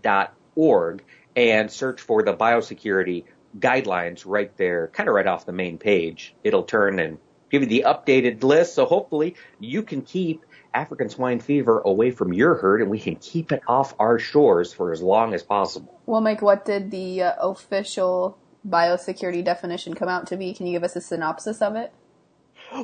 and 1.35 1.73
search 1.73 2.01
for 2.01 2.23
the 2.23 2.35
biosecurity 2.35 3.25
guidelines 3.59 4.23
right 4.25 4.57
there, 4.57 4.87
kind 4.87 5.09
of 5.09 5.17
right 5.17 5.27
off 5.27 5.45
the 5.45 5.53
main 5.53 5.77
page. 5.79 6.37
It'll 6.45 6.63
turn 6.63 7.01
and 7.01 7.19
give 7.51 7.63
you 7.63 7.69
the 7.69 7.85
updated 7.87 8.43
list. 8.43 8.75
So 8.75 8.85
hopefully 8.85 9.35
you 9.59 9.83
can 9.83 10.03
keep 10.03 10.45
African 10.75 11.09
swine 11.09 11.41
fever 11.41 11.81
away 11.81 12.11
from 12.11 12.33
your 12.33 12.55
herd 12.55 12.83
and 12.83 12.91
we 12.91 12.99
can 13.01 13.17
keep 13.17 13.53
it 13.53 13.63
off 13.67 13.95
our 13.99 14.19
shores 14.19 14.73
for 14.73 14.93
as 14.93 15.03
long 15.03 15.35
as 15.35 15.43
possible. 15.43 16.01
well, 16.07 16.21
Mike, 16.21 16.43
what 16.43 16.65
did 16.65 16.91
the 16.91 17.23
uh, 17.23 17.35
official 17.41 18.39
biosecurity 18.69 19.43
definition 19.45 19.95
come 19.95 20.09
out 20.09 20.27
to 20.29 20.37
be? 20.37 20.53
Can 20.53 20.67
you 20.67 20.73
give 20.73 20.85
us 20.85 20.95
a 20.97 21.01
synopsis 21.01 21.63
of 21.63 21.75
it? 21.77 21.93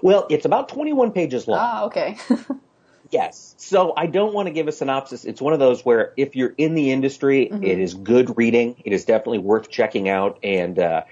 Well, 0.03 0.27
it's 0.31 0.47
about 0.47 0.69
21 0.71 1.13
pages 1.13 1.47
long. 1.47 1.59
Ah, 1.61 1.85
okay. 1.85 2.17
Yes. 3.11 3.55
So 3.59 3.93
I 3.97 4.07
don't 4.07 4.35
want 4.35 4.49
to 4.49 4.53
give 4.53 4.67
a 4.67 4.73
synopsis. 4.73 5.25
It's 5.25 5.41
one 5.41 5.53
of 5.53 5.61
those 5.61 5.85
where 5.85 6.13
if 6.17 6.35
you're 6.35 6.55
in 6.57 6.75
the 6.75 6.91
industry, 6.91 7.45
it 7.45 7.79
is 7.79 7.95
good 7.95 8.37
reading. 8.37 8.83
It 8.85 8.93
is 8.93 9.05
definitely 9.05 9.39
worth 9.39 9.71
checking 9.71 10.09
out 10.09 10.39
and, 10.43 10.79
uh, 10.79 11.03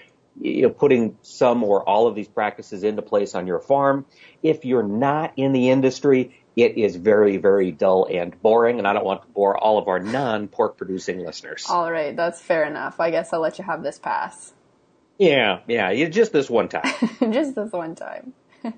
you 0.41 0.62
know, 0.62 0.71
putting 0.71 1.19
some 1.23 1.62
or 1.62 1.87
all 1.89 2.07
of 2.07 2.15
these 2.15 2.29
practices 2.29 2.85
into 2.85 3.03
place 3.03 3.35
on 3.35 3.47
your 3.47 3.61
farm. 3.61 4.07
If 4.43 4.65
you're 4.65 4.83
not 4.83 5.33
in 5.37 5.53
the 5.53 5.71
industry, 5.71 6.35
it 6.57 6.77
is 6.77 6.97
very, 6.97 7.37
very 7.39 7.71
dull 7.71 8.07
and 8.11 8.41
boring, 8.43 8.79
and 8.79 8.87
I 8.87 8.93
don't 8.93 9.05
want 9.05 9.23
to 9.23 9.29
bore 9.29 9.57
all 9.57 9.79
of 9.79 9.89
our 9.89 9.99
non-pork 10.01 10.77
producing 10.77 11.25
listeners. 11.25 11.67
All 11.69 11.91
right, 11.91 12.15
that's 12.15 12.41
fair 12.41 12.65
enough. 12.65 13.01
I 13.01 13.11
guess 13.11 13.33
I'll 13.33 13.41
let 13.41 13.59
you 13.59 13.65
have 13.65 13.83
this 13.83 13.99
pass. 13.99 14.53
Yeah, 15.19 15.61
yeah, 15.69 16.09
just 16.09 16.33
this 16.33 16.51
one 16.51 16.69
time. 16.69 16.93
Just 17.33 17.55
this 17.55 17.71
one 17.71 17.95
time. 17.95 18.33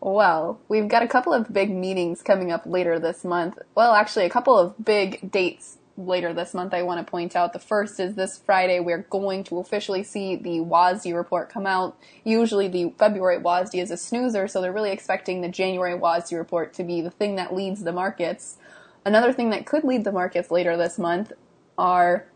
well, 0.00 0.60
we've 0.68 0.88
got 0.88 1.02
a 1.02 1.08
couple 1.08 1.32
of 1.32 1.50
big 1.50 1.70
meetings 1.70 2.22
coming 2.22 2.52
up 2.52 2.66
later 2.66 2.98
this 2.98 3.24
month. 3.24 3.58
Well, 3.74 3.94
actually, 3.94 4.26
a 4.26 4.30
couple 4.30 4.58
of 4.58 4.84
big 4.84 5.30
dates 5.30 5.78
later 5.98 6.32
this 6.32 6.54
month 6.54 6.72
I 6.72 6.82
want 6.82 7.04
to 7.04 7.10
point 7.10 7.34
out. 7.34 7.52
The 7.52 7.58
first 7.58 7.98
is 7.98 8.14
this 8.14 8.38
Friday. 8.38 8.80
We're 8.80 9.06
going 9.10 9.44
to 9.44 9.58
officially 9.58 10.04
see 10.04 10.36
the 10.36 10.60
WASDE 10.60 11.14
report 11.14 11.50
come 11.50 11.66
out. 11.66 11.98
Usually 12.24 12.68
the 12.68 12.94
February 12.98 13.38
WASDE 13.38 13.82
is 13.82 13.90
a 13.90 13.96
snoozer, 13.96 14.46
so 14.46 14.60
they're 14.60 14.72
really 14.72 14.92
expecting 14.92 15.40
the 15.40 15.48
January 15.48 15.98
WASDE 15.98 16.38
report 16.38 16.72
to 16.74 16.84
be 16.84 17.00
the 17.00 17.10
thing 17.10 17.34
that 17.36 17.54
leads 17.54 17.82
the 17.82 17.92
markets. 17.92 18.58
Another 19.04 19.32
thing 19.32 19.50
that 19.50 19.66
could 19.66 19.84
lead 19.84 20.04
the 20.04 20.12
markets 20.12 20.50
later 20.50 20.76
this 20.76 20.98
month 20.98 21.32
are 21.76 22.26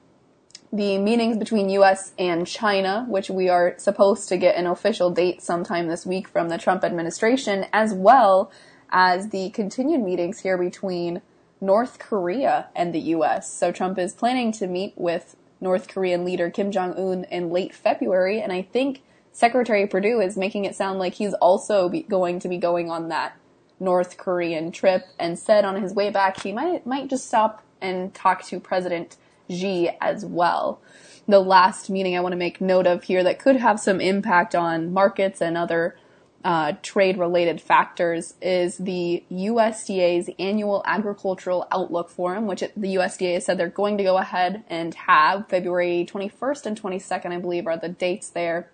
the 0.73 0.99
meetings 0.99 1.37
between 1.37 1.69
US 1.69 2.13
and 2.19 2.47
China, 2.47 3.05
which 3.09 3.29
we 3.29 3.49
are 3.49 3.75
supposed 3.77 4.29
to 4.31 4.39
get 4.39 4.57
an 4.57 4.67
official 4.67 5.11
date 5.11 5.43
sometime 5.43 5.87
this 5.87 6.07
week 6.07 6.27
from 6.27 6.49
the 6.49 6.59
Trump 6.59 6.83
administration, 6.83 7.67
as 7.73 7.93
well 7.93 8.51
as 8.91 9.29
the 9.29 9.51
continued 9.51 10.01
meetings 10.01 10.41
here 10.41 10.57
between 10.57 11.21
North 11.63 12.01
Korea 12.01 12.67
and 12.75 12.93
the 12.93 13.01
US. 13.01 13.51
So 13.51 13.71
Trump 13.71 13.97
is 13.97 14.13
planning 14.13 14.51
to 14.53 14.67
meet 14.67 14.95
with 14.97 15.37
North 15.61 15.87
Korean 15.87 16.25
leader 16.25 16.51
Kim 16.51 16.73
Jong 16.73 16.93
Un 16.99 17.25
in 17.31 17.51
late 17.51 17.73
February, 17.73 18.41
and 18.41 18.53
I 18.53 18.63
think 18.63 19.01
Secretary 19.31 19.87
Perdue 19.87 20.21
is 20.21 20.37
making 20.37 20.65
it 20.65 20.75
sound 20.75 20.99
like 20.99 21.15
he's 21.15 21.35
also 21.35 21.89
going 21.89 22.41
to 22.41 22.49
be 22.49 22.59
going 22.59 22.91
on 22.91 23.09
that 23.09 23.37
North 23.79 24.17
Korean 24.17 24.73
trip, 24.73 25.07
and 25.19 25.39
said 25.39 25.65
on 25.65 25.81
his 25.81 25.95
way 25.95 26.11
back 26.11 26.43
he 26.43 26.53
might 26.53 26.85
might 26.85 27.09
just 27.09 27.29
stop 27.29 27.63
and 27.81 28.13
talk 28.13 28.43
to 28.47 28.59
President 28.59 29.17
Xi 29.49 29.91
as 30.01 30.27
well. 30.27 30.81
The 31.29 31.41
last 31.41 31.89
meeting 31.89 32.17
I 32.17 32.21
want 32.21 32.33
to 32.33 32.37
make 32.37 32.61
note 32.61 32.89
of 32.89 33.05
here 33.05 33.23
that 33.23 33.39
could 33.39 33.57
have 33.57 33.79
some 33.79 34.01
impact 34.01 34.57
on 34.57 34.93
markets 34.93 35.41
and 35.41 35.57
other 35.57 35.97
uh, 36.45 36.73
trade 36.83 37.19
related 37.19 37.61
factors 37.61 38.35
is 38.43 38.77
the 38.79 39.23
USDA's 39.31 40.29
annual 40.39 40.83
agricultural 40.85 41.67
outlook 41.71 42.11
forum, 42.11 42.47
which 42.47 42.61
the 42.77 42.95
USDA 42.97 43.35
has 43.35 43.45
said 43.45 43.59
they're 43.59 43.69
going 43.69 43.99
to 43.99 44.05
go 44.05 44.19
ahead 44.19 44.65
and 44.69 44.95
have 44.95 45.49
February 45.49 46.07
21st 46.11 46.67
and 46.67 46.83
22nd, 46.83 47.33
I 47.33 47.39
believe, 47.39 47.67
are 47.67 47.77
the 47.77 47.89
dates 47.89 48.31
there. 48.31 48.71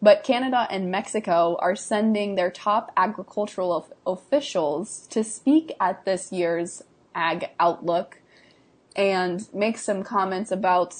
But 0.00 0.24
Canada 0.24 0.66
and 0.70 0.90
Mexico 0.90 1.56
are 1.60 1.76
sending 1.76 2.34
their 2.34 2.50
top 2.50 2.90
agricultural 2.96 3.72
of- 3.72 3.92
officials 4.06 5.06
to 5.08 5.22
speak 5.22 5.72
at 5.80 6.04
this 6.04 6.32
year's 6.32 6.82
Ag 7.14 7.50
Outlook 7.60 8.18
and 8.96 9.46
make 9.54 9.78
some 9.78 10.02
comments 10.02 10.50
about 10.50 10.94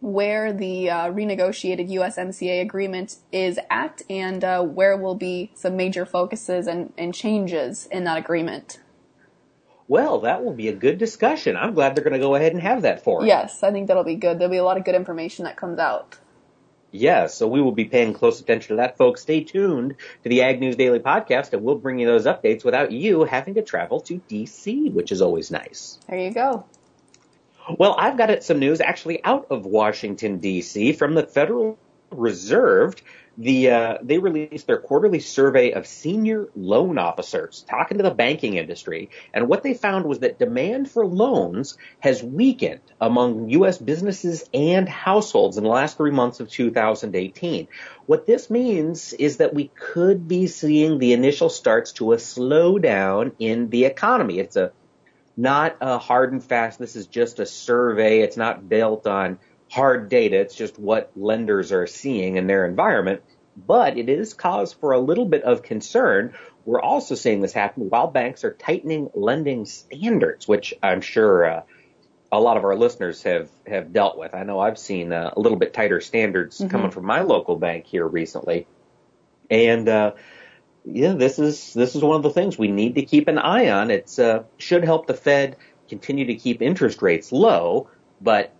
where 0.00 0.52
the 0.52 0.90
uh, 0.90 1.06
renegotiated 1.10 1.90
USMCA 1.90 2.60
agreement 2.60 3.16
is 3.32 3.58
at 3.70 4.02
and 4.08 4.44
uh, 4.44 4.62
where 4.62 4.96
will 4.96 5.14
be 5.14 5.50
some 5.54 5.76
major 5.76 6.06
focuses 6.06 6.66
and, 6.66 6.92
and 6.96 7.14
changes 7.14 7.86
in 7.90 8.04
that 8.04 8.18
agreement. 8.18 8.80
Well, 9.88 10.20
that 10.20 10.44
will 10.44 10.52
be 10.52 10.68
a 10.68 10.74
good 10.74 10.98
discussion. 10.98 11.56
I'm 11.56 11.74
glad 11.74 11.96
they're 11.96 12.04
going 12.04 12.12
to 12.12 12.18
go 12.18 12.34
ahead 12.34 12.52
and 12.52 12.60
have 12.60 12.82
that 12.82 13.02
for 13.02 13.22
us. 13.22 13.26
Yes, 13.26 13.62
I 13.62 13.72
think 13.72 13.88
that'll 13.88 14.04
be 14.04 14.16
good. 14.16 14.38
There'll 14.38 14.50
be 14.50 14.58
a 14.58 14.64
lot 14.64 14.76
of 14.76 14.84
good 14.84 14.94
information 14.94 15.46
that 15.46 15.56
comes 15.56 15.78
out. 15.78 16.18
Yes, 16.90 17.34
so 17.34 17.46
we 17.46 17.60
will 17.60 17.72
be 17.72 17.84
paying 17.84 18.14
close 18.14 18.40
attention 18.40 18.76
to 18.76 18.82
that, 18.82 18.96
folks. 18.96 19.20
Stay 19.22 19.44
tuned 19.44 19.96
to 20.22 20.28
the 20.28 20.42
Ag 20.42 20.60
News 20.60 20.76
Daily 20.76 21.00
podcast, 21.00 21.52
and 21.52 21.62
we'll 21.62 21.74
bring 21.74 21.98
you 21.98 22.06
those 22.06 22.24
updates 22.24 22.64
without 22.64 22.92
you 22.92 23.24
having 23.24 23.54
to 23.54 23.62
travel 23.62 24.00
to 24.02 24.20
DC, 24.28 24.92
which 24.92 25.12
is 25.12 25.20
always 25.20 25.50
nice. 25.50 25.98
There 26.08 26.18
you 26.18 26.32
go. 26.32 26.64
Well, 27.76 27.94
I've 27.98 28.16
got 28.16 28.42
some 28.42 28.60
news 28.60 28.80
actually 28.80 29.22
out 29.24 29.48
of 29.50 29.66
Washington 29.66 30.38
D.C. 30.38 30.92
from 30.94 31.14
the 31.14 31.24
Federal 31.24 31.78
Reserve. 32.10 32.94
The 33.36 33.70
uh, 33.70 33.98
they 34.02 34.18
released 34.18 34.66
their 34.66 34.78
quarterly 34.78 35.20
survey 35.20 35.72
of 35.72 35.86
senior 35.86 36.48
loan 36.56 36.98
officers, 36.98 37.64
talking 37.68 37.98
to 37.98 38.02
the 38.02 38.10
banking 38.10 38.54
industry, 38.54 39.10
and 39.32 39.48
what 39.48 39.62
they 39.62 39.74
found 39.74 40.06
was 40.06 40.20
that 40.20 40.40
demand 40.40 40.90
for 40.90 41.06
loans 41.06 41.76
has 42.00 42.20
weakened 42.20 42.80
among 43.00 43.50
U.S. 43.50 43.78
businesses 43.78 44.44
and 44.52 44.88
households 44.88 45.56
in 45.56 45.62
the 45.62 45.70
last 45.70 45.98
three 45.98 46.10
months 46.10 46.40
of 46.40 46.50
2018. 46.50 47.68
What 48.06 48.26
this 48.26 48.50
means 48.50 49.12
is 49.12 49.36
that 49.36 49.54
we 49.54 49.68
could 49.68 50.26
be 50.26 50.48
seeing 50.48 50.98
the 50.98 51.12
initial 51.12 51.50
starts 51.50 51.92
to 51.92 52.14
a 52.14 52.16
slowdown 52.16 53.32
in 53.38 53.68
the 53.68 53.84
economy. 53.84 54.40
It's 54.40 54.56
a 54.56 54.72
not 55.38 55.76
a 55.80 55.98
hard 55.98 56.32
and 56.32 56.42
fast. 56.42 56.80
This 56.80 56.96
is 56.96 57.06
just 57.06 57.38
a 57.38 57.46
survey. 57.46 58.20
It's 58.20 58.36
not 58.36 58.68
built 58.68 59.06
on 59.06 59.38
hard 59.70 60.08
data. 60.08 60.36
It's 60.36 60.56
just 60.56 60.78
what 60.80 61.12
lenders 61.14 61.70
are 61.70 61.86
seeing 61.86 62.36
in 62.36 62.48
their 62.48 62.66
environment. 62.66 63.22
But 63.56 63.96
it 63.96 64.08
is 64.08 64.34
cause 64.34 64.72
for 64.72 64.92
a 64.92 64.98
little 64.98 65.26
bit 65.26 65.44
of 65.44 65.62
concern. 65.62 66.34
We're 66.64 66.80
also 66.80 67.14
seeing 67.14 67.40
this 67.40 67.52
happen 67.52 67.88
while 67.88 68.08
banks 68.08 68.42
are 68.42 68.52
tightening 68.52 69.10
lending 69.14 69.64
standards, 69.64 70.48
which 70.48 70.74
I'm 70.82 71.00
sure 71.00 71.44
uh, 71.44 71.62
a 72.32 72.40
lot 72.40 72.56
of 72.56 72.64
our 72.64 72.76
listeners 72.76 73.22
have 73.22 73.48
have 73.66 73.92
dealt 73.92 74.18
with. 74.18 74.34
I 74.34 74.42
know 74.42 74.58
I've 74.58 74.78
seen 74.78 75.12
uh, 75.12 75.32
a 75.36 75.40
little 75.40 75.58
bit 75.58 75.72
tighter 75.72 76.00
standards 76.00 76.58
mm-hmm. 76.58 76.68
coming 76.68 76.90
from 76.90 77.06
my 77.06 77.22
local 77.22 77.56
bank 77.56 77.86
here 77.86 78.06
recently, 78.06 78.66
and 79.50 79.88
uh, 79.88 80.12
yeah, 80.90 81.12
this 81.12 81.38
is 81.38 81.74
this 81.74 81.94
is 81.94 82.02
one 82.02 82.16
of 82.16 82.22
the 82.22 82.30
things 82.30 82.58
we 82.58 82.68
need 82.68 82.94
to 82.94 83.02
keep 83.02 83.28
an 83.28 83.38
eye 83.38 83.68
on. 83.68 83.90
It 83.90 84.18
uh, 84.18 84.42
should 84.56 84.84
help 84.84 85.06
the 85.06 85.14
Fed 85.14 85.56
continue 85.88 86.24
to 86.26 86.34
keep 86.34 86.62
interest 86.62 87.02
rates 87.02 87.32
low, 87.32 87.88
but 88.20 88.54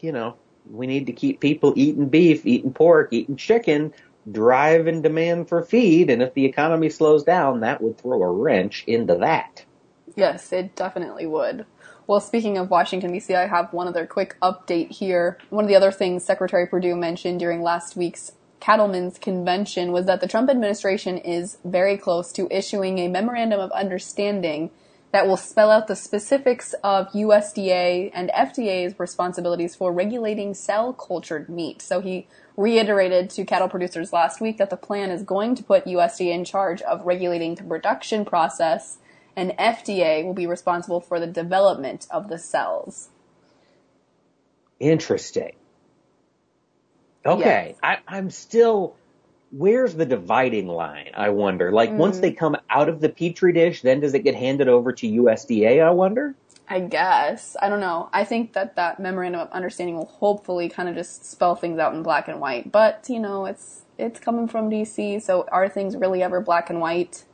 you 0.00 0.12
know 0.12 0.36
we 0.70 0.86
need 0.86 1.06
to 1.06 1.12
keep 1.12 1.40
people 1.40 1.74
eating 1.76 2.08
beef, 2.08 2.46
eating 2.46 2.72
pork, 2.72 3.12
eating 3.12 3.36
chicken, 3.36 3.92
driving 4.30 5.02
demand 5.02 5.48
for 5.48 5.62
feed, 5.62 6.10
and 6.10 6.22
if 6.22 6.32
the 6.34 6.44
economy 6.44 6.90
slows 6.90 7.24
down, 7.24 7.60
that 7.60 7.82
would 7.82 7.98
throw 7.98 8.22
a 8.22 8.30
wrench 8.30 8.84
into 8.86 9.16
that. 9.16 9.64
Yes, 10.16 10.52
it 10.52 10.76
definitely 10.76 11.26
would. 11.26 11.66
Well, 12.06 12.20
speaking 12.20 12.58
of 12.58 12.70
Washington, 12.70 13.12
D.C., 13.12 13.34
I 13.34 13.46
have 13.46 13.72
one 13.72 13.88
other 13.88 14.06
quick 14.06 14.36
update 14.42 14.90
here. 14.90 15.38
One 15.48 15.64
of 15.64 15.68
the 15.68 15.76
other 15.76 15.90
things 15.90 16.24
Secretary 16.24 16.66
Perdue 16.66 16.96
mentioned 16.96 17.40
during 17.40 17.62
last 17.62 17.96
week's 17.96 18.32
Cattlemen's 18.64 19.18
Convention 19.18 19.92
was 19.92 20.06
that 20.06 20.22
the 20.22 20.26
Trump 20.26 20.48
administration 20.48 21.18
is 21.18 21.58
very 21.66 21.98
close 21.98 22.32
to 22.32 22.48
issuing 22.50 22.98
a 22.98 23.08
memorandum 23.08 23.60
of 23.60 23.70
understanding 23.72 24.70
that 25.12 25.26
will 25.26 25.36
spell 25.36 25.70
out 25.70 25.86
the 25.86 25.94
specifics 25.94 26.74
of 26.82 27.12
USDA 27.12 28.10
and 28.14 28.30
FDA's 28.30 28.98
responsibilities 28.98 29.76
for 29.76 29.92
regulating 29.92 30.54
cell 30.54 30.94
cultured 30.94 31.50
meat. 31.50 31.82
So 31.82 32.00
he 32.00 32.26
reiterated 32.56 33.28
to 33.30 33.44
cattle 33.44 33.68
producers 33.68 34.14
last 34.14 34.40
week 34.40 34.56
that 34.56 34.70
the 34.70 34.78
plan 34.78 35.10
is 35.10 35.22
going 35.22 35.54
to 35.56 35.62
put 35.62 35.84
USDA 35.84 36.32
in 36.32 36.46
charge 36.46 36.80
of 36.80 37.04
regulating 37.04 37.56
the 37.56 37.64
production 37.64 38.24
process 38.24 38.96
and 39.36 39.50
FDA 39.58 40.24
will 40.24 40.32
be 40.32 40.46
responsible 40.46 41.02
for 41.02 41.20
the 41.20 41.26
development 41.26 42.06
of 42.10 42.30
the 42.30 42.38
cells. 42.38 43.10
Interesting. 44.80 45.52
Okay, 47.26 47.68
yes. 47.70 47.78
I, 47.82 47.98
I'm 48.06 48.30
still. 48.30 48.96
Where's 49.50 49.94
the 49.94 50.04
dividing 50.04 50.66
line? 50.66 51.12
I 51.14 51.28
wonder. 51.28 51.70
Like 51.70 51.90
mm. 51.90 51.96
once 51.96 52.18
they 52.18 52.32
come 52.32 52.56
out 52.68 52.88
of 52.88 53.00
the 53.00 53.08
petri 53.08 53.52
dish, 53.52 53.82
then 53.82 54.00
does 54.00 54.12
it 54.14 54.24
get 54.24 54.34
handed 54.34 54.68
over 54.68 54.92
to 54.92 55.06
USDA? 55.06 55.84
I 55.84 55.90
wonder. 55.90 56.34
I 56.68 56.80
guess. 56.80 57.56
I 57.60 57.68
don't 57.68 57.80
know. 57.80 58.08
I 58.12 58.24
think 58.24 58.54
that 58.54 58.76
that 58.76 58.98
memorandum 58.98 59.42
of 59.42 59.50
understanding 59.50 59.96
will 59.96 60.06
hopefully 60.06 60.68
kind 60.68 60.88
of 60.88 60.94
just 60.94 61.30
spell 61.30 61.54
things 61.54 61.78
out 61.78 61.94
in 61.94 62.02
black 62.02 62.26
and 62.26 62.40
white. 62.40 62.72
But 62.72 63.06
you 63.08 63.20
know, 63.20 63.46
it's 63.46 63.82
it's 63.98 64.18
coming 64.18 64.48
from 64.48 64.70
DC, 64.70 65.22
so 65.22 65.46
are 65.52 65.68
things 65.68 65.96
really 65.96 66.22
ever 66.22 66.40
black 66.40 66.70
and 66.70 66.80
white? 66.80 67.24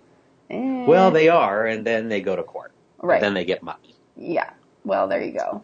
Eh. 0.51 0.85
Well, 0.87 1.11
they 1.11 1.29
are, 1.29 1.67
and 1.67 1.87
then 1.87 2.09
they 2.09 2.21
go 2.21 2.37
to 2.37 2.43
court. 2.43 2.73
Right. 3.03 3.21
then 3.21 3.35
they 3.35 3.47
get 3.47 3.63
mucky. 3.63 3.95
Yeah. 4.17 4.51
Well, 4.85 5.09
there 5.09 5.23
you 5.23 5.33
go. 5.33 5.63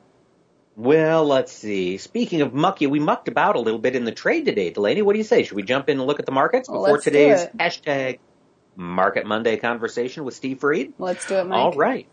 Well, 0.76 1.24
let's 1.24 1.52
see. 1.52 1.96
Speaking 1.96 2.42
of 2.42 2.52
mucky, 2.52 2.86
we 2.86 3.00
mucked 3.00 3.28
about 3.28 3.56
a 3.56 3.60
little 3.60 3.80
bit 3.80 3.96
in 3.96 4.04
the 4.04 4.12
trade 4.12 4.44
today. 4.44 4.68
Delaney, 4.68 5.00
what 5.00 5.14
do 5.14 5.18
you 5.18 5.24
say? 5.24 5.42
Should 5.42 5.56
we 5.56 5.62
jump 5.62 5.88
in 5.88 5.98
and 5.98 6.06
look 6.06 6.20
at 6.20 6.26
the 6.26 6.32
markets 6.32 6.68
before 6.68 6.82
well, 6.82 7.00
today's 7.00 7.46
hashtag 7.58 8.18
Market 8.76 9.24
Monday 9.24 9.56
conversation 9.56 10.24
with 10.24 10.34
Steve 10.34 10.60
Freed? 10.60 10.92
Let's 10.98 11.26
do 11.26 11.36
it, 11.36 11.44
Mike. 11.44 11.58
All 11.58 11.72
right. 11.72 12.06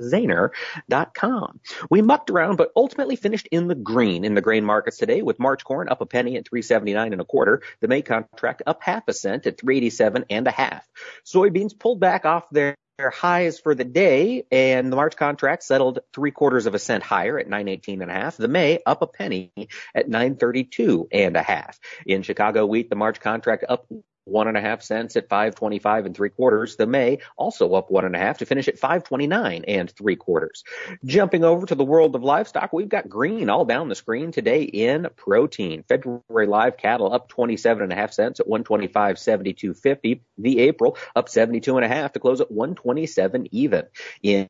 Zaner.com. 0.00 1.60
We 1.90 2.02
mucked 2.02 2.30
around, 2.30 2.56
but 2.56 2.72
ultimately 2.76 3.16
finished 3.16 3.48
in 3.50 3.68
the 3.68 3.74
green 3.74 4.24
in 4.24 4.34
the 4.34 4.40
grain 4.40 4.64
markets 4.64 4.98
today 4.98 5.22
with 5.22 5.38
March 5.38 5.64
corn 5.64 5.88
up 5.88 6.00
a 6.00 6.06
penny 6.06 6.36
at 6.36 6.48
379 6.48 7.12
and 7.12 7.20
a 7.20 7.24
quarter. 7.24 7.62
The 7.80 7.88
May 7.88 8.02
contract 8.02 8.62
up 8.66 8.82
half 8.82 9.08
a 9.08 9.12
cent 9.12 9.46
at 9.46 9.60
387 9.60 10.24
and 10.30 10.46
a 10.46 10.50
half. 10.50 10.86
Soybeans 11.24 11.78
pulled 11.78 12.00
back 12.00 12.24
off 12.24 12.48
their 12.50 12.74
their 12.98 13.10
highs 13.10 13.60
for 13.60 13.76
the 13.76 13.84
day 13.84 14.44
and 14.50 14.90
the 14.90 14.96
March 14.96 15.16
contract 15.16 15.62
settled 15.62 16.00
three 16.12 16.32
quarters 16.32 16.66
of 16.66 16.74
a 16.74 16.80
cent 16.80 17.04
higher 17.04 17.38
at 17.38 17.48
918 17.48 18.02
and 18.02 18.10
a 18.10 18.14
half. 18.14 18.36
The 18.36 18.48
May 18.48 18.80
up 18.84 19.02
a 19.02 19.06
penny 19.06 19.52
at 19.94 20.08
932 20.08 21.06
and 21.12 21.36
a 21.36 21.42
half. 21.42 21.78
In 22.04 22.22
Chicago 22.22 22.66
wheat, 22.66 22.90
the 22.90 22.96
March 22.96 23.20
contract 23.20 23.64
up 23.68 23.86
one 24.28 24.48
and 24.48 24.56
a 24.56 24.60
half 24.60 24.82
cents 24.82 25.16
at 25.16 25.28
525 25.28 26.06
and 26.06 26.16
three 26.16 26.30
quarters. 26.30 26.76
The 26.76 26.86
May 26.86 27.18
also 27.36 27.74
up 27.74 27.90
one 27.90 28.04
and 28.04 28.14
a 28.14 28.18
half 28.18 28.38
to 28.38 28.46
finish 28.46 28.68
at 28.68 28.78
529 28.78 29.64
and 29.66 29.90
three 29.90 30.16
quarters. 30.16 30.64
Jumping 31.04 31.44
over 31.44 31.66
to 31.66 31.74
the 31.74 31.84
world 31.84 32.14
of 32.14 32.22
livestock, 32.22 32.72
we've 32.72 32.88
got 32.88 33.08
green 33.08 33.48
all 33.48 33.64
down 33.64 33.88
the 33.88 33.94
screen 33.94 34.32
today 34.32 34.62
in 34.62 35.08
protein. 35.16 35.84
February 35.88 36.46
live 36.46 36.76
cattle 36.76 37.12
up 37.12 37.28
27 37.28 37.82
and 37.82 37.92
a 37.92 37.96
half 37.96 38.12
cents 38.12 38.40
at 38.40 38.46
125.72.50. 38.46 40.20
The 40.38 40.58
April 40.60 40.96
up 41.16 41.28
72 41.28 41.76
and 41.76 41.84
a 41.84 41.88
half 41.88 42.12
to 42.12 42.20
close 42.20 42.40
at 42.40 42.50
127 42.50 43.48
even. 43.52 43.84
In 44.22 44.48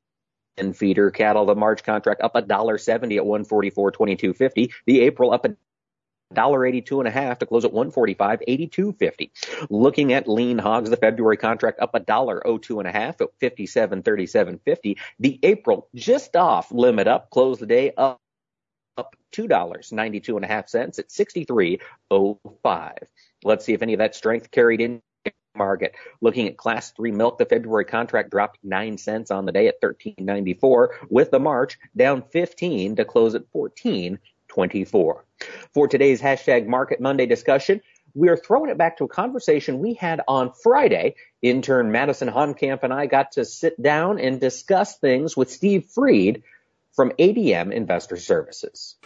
feeder 0.73 1.11
cattle, 1.11 1.47
the 1.47 1.55
March 1.55 1.85
contract 1.85 2.21
up 2.21 2.35
a 2.35 2.43
dollar 2.43 2.79
seventy 2.79 3.17
at 3.17 3.25
one 3.25 3.45
forty 3.45 3.71
four 3.71 3.93
twenty 3.93 4.17
two 4.17 4.35
fifty. 4.35 4.73
The 4.87 5.03
April 5.03 5.33
up 5.33 5.47
a 5.47 5.57
dollar 6.35 6.67
eighty 6.67 6.83
two 6.83 7.01
and 7.01 7.09
a 7.09 7.11
half 7.11 7.39
to 7.39 7.47
close 7.47 7.65
at 7.65 7.73
one 7.73 7.91
forty 7.91 8.15
five 8.15 8.43
eighty 8.47 8.67
two 8.67 8.93
fifty. 8.93 9.33
Looking 9.71 10.13
at 10.13 10.29
lean 10.29 10.59
hogs, 10.59 10.91
the 10.91 10.97
February 10.97 11.37
contract 11.37 11.81
up 11.81 11.95
a 11.95 12.01
dollar 12.01 12.47
oh 12.47 12.59
two 12.59 12.81
and 12.81 12.89
a 12.89 12.93
half 12.93 13.21
at 13.21 13.29
fifty 13.39 13.67
seven 13.67 14.03
thirty 14.03 14.27
seven 14.27 14.59
fifty. 14.65 14.99
The 15.19 15.39
April 15.43 15.89
just 15.95 16.37
off 16.37 16.71
limit 16.71 17.09
up, 17.09 17.31
close 17.31 17.59
the 17.59 17.67
day 17.67 17.93
up 17.97 18.21
up 18.97 19.17
two 19.33 19.49
dollars 19.49 19.93
ninety 19.93 20.21
two 20.21 20.37
and 20.37 20.45
a 20.45 20.49
half 20.49 20.69
cents 20.69 20.99
at 20.99 21.11
sixty 21.11 21.45
three 21.45 21.81
oh 22.11 22.39
five. 22.63 22.99
Let's 23.45 23.65
see 23.65 23.73
if 23.73 23.83
any 23.83 23.95
of 23.95 23.99
that 23.99 24.15
strength 24.15 24.51
carried 24.51 24.81
in 24.81 25.01
the 25.25 25.33
market. 25.57 25.95
Looking 26.21 26.49
at 26.49 26.57
class 26.57 26.91
three 26.91 27.13
milk, 27.13 27.39
the 27.39 27.47
February 27.47 27.85
contract 27.85 28.31
dropped 28.31 28.59
nine 28.63 28.99
cents 28.99 29.31
on 29.31 29.47
the 29.47 29.53
day 29.53 29.69
at 29.69 29.81
13.94 29.81 30.89
with 31.09 31.31
the 31.31 31.39
March 31.39 31.79
down 31.97 32.23
15 32.23 32.97
to 32.97 33.05
close 33.05 33.37
at 33.37 33.51
14.24. 33.53 35.21
For 35.75 35.89
today's 35.89 36.21
hashtag 36.21 36.67
market 36.67 37.01
Monday 37.01 37.27
discussion, 37.27 37.81
we 38.15 38.29
are 38.29 38.37
throwing 38.37 38.71
it 38.71 38.79
back 38.79 38.97
to 38.99 39.05
a 39.05 39.09
conversation 39.09 39.79
we 39.79 39.95
had 39.95 40.21
on 40.27 40.53
Friday. 40.63 41.15
Intern 41.43 41.93
Madison 41.93 42.29
Honkamp 42.29 42.83
and 42.83 42.93
I 42.93 43.07
got 43.07 43.33
to 43.33 43.45
sit 43.45 43.81
down 43.81 44.19
and 44.19 44.41
discuss 44.41 44.99
things 44.99 45.37
with 45.37 45.51
Steve 45.51 45.87
Freed 45.95 46.43
from 46.95 47.11
ADM 47.13 47.73
Investor 47.73 48.17
Services. 48.17 48.97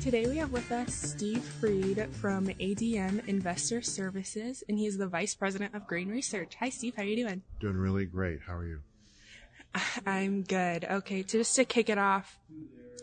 Today 0.00 0.26
we 0.26 0.38
have 0.38 0.50
with 0.52 0.70
us 0.72 0.94
Steve 0.94 1.42
Freed 1.42 2.08
from 2.14 2.46
ADM 2.46 3.26
Investor 3.28 3.82
Services, 3.82 4.64
and 4.68 4.78
he's 4.78 4.96
the 4.96 5.06
Vice 5.06 5.34
President 5.34 5.74
of 5.74 5.86
Grain 5.86 6.08
Research. 6.08 6.54
Hi, 6.58 6.70
Steve. 6.70 6.94
How 6.96 7.02
are 7.02 7.06
you 7.06 7.16
doing? 7.16 7.42
Doing 7.60 7.76
really 7.76 8.06
great. 8.06 8.40
How 8.46 8.54
are 8.54 8.66
you? 8.66 8.80
I'm 10.06 10.42
good. 10.42 10.84
Okay, 10.84 11.22
so 11.26 11.38
just 11.38 11.54
to 11.56 11.64
kick 11.64 11.88
it 11.88 11.98
off, 11.98 12.38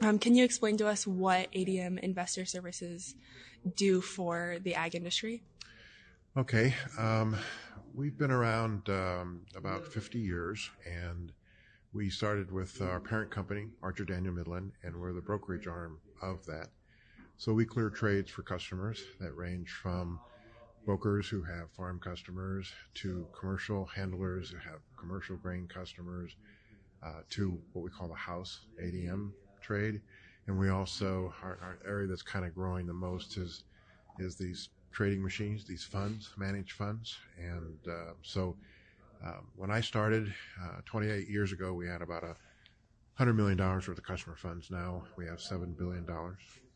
um, 0.01 0.19
can 0.19 0.35
you 0.35 0.43
explain 0.43 0.77
to 0.77 0.87
us 0.87 1.07
what 1.07 1.51
ADM 1.51 1.99
Investor 1.99 2.45
Services 2.45 3.15
do 3.75 4.01
for 4.01 4.57
the 4.61 4.75
ag 4.75 4.95
industry? 4.95 5.43
Okay. 6.35 6.75
Um, 6.99 7.35
we've 7.95 8.17
been 8.17 8.31
around 8.31 8.89
um, 8.89 9.41
about 9.55 9.87
50 9.87 10.19
years, 10.19 10.69
and 10.85 11.31
we 11.93 12.09
started 12.09 12.51
with 12.51 12.79
our 12.81 12.99
parent 12.99 13.31
company, 13.31 13.67
Archer 13.81 14.05
Daniel 14.05 14.33
Midland, 14.33 14.73
and 14.83 14.95
we're 14.95 15.13
the 15.13 15.21
brokerage 15.21 15.67
arm 15.67 15.99
of 16.21 16.45
that. 16.45 16.67
So 17.37 17.53
we 17.53 17.65
clear 17.65 17.89
trades 17.89 18.29
for 18.29 18.43
customers 18.43 19.01
that 19.19 19.35
range 19.35 19.69
from 19.69 20.19
brokers 20.87 21.27
who 21.27 21.43
have 21.43 21.69
farm 21.71 21.99
customers 21.99 22.71
to 22.93 23.27
commercial 23.37 23.85
handlers 23.87 24.51
who 24.51 24.57
have 24.57 24.79
commercial 24.97 25.35
grain 25.35 25.67
customers 25.67 26.37
uh, 27.03 27.19
to 27.29 27.59
what 27.73 27.83
we 27.83 27.91
call 27.91 28.07
the 28.07 28.15
house 28.15 28.61
ADM 28.81 29.31
trade. 29.59 29.99
And 30.47 30.57
we 30.57 30.69
also, 30.69 31.33
our, 31.43 31.59
our 31.61 31.79
area 31.85 32.07
that's 32.07 32.21
kind 32.21 32.45
of 32.45 32.55
growing 32.55 32.87
the 32.87 32.93
most 32.93 33.35
is, 33.35 33.65
is 34.17 34.37
these 34.37 34.69
trading 34.93 35.21
machines, 35.21 35.67
these 35.67 35.83
funds, 35.83 36.29
managed 36.37 36.71
funds. 36.71 37.17
And 37.37 37.79
uh, 37.85 38.13
so 38.21 38.55
um, 39.25 39.49
when 39.57 39.69
I 39.69 39.81
started 39.81 40.33
uh, 40.63 40.79
28 40.85 41.27
years 41.27 41.51
ago, 41.51 41.73
we 41.73 41.85
had 41.85 42.01
about 42.01 42.23
a 42.23 42.33
$100 43.21 43.35
million 43.35 43.57
worth 43.57 43.89
of 43.89 44.03
customer 44.03 44.37
funds. 44.37 44.71
Now 44.71 45.03
we 45.17 45.25
have 45.25 45.39
$7 45.39 45.77
billion 45.77 46.05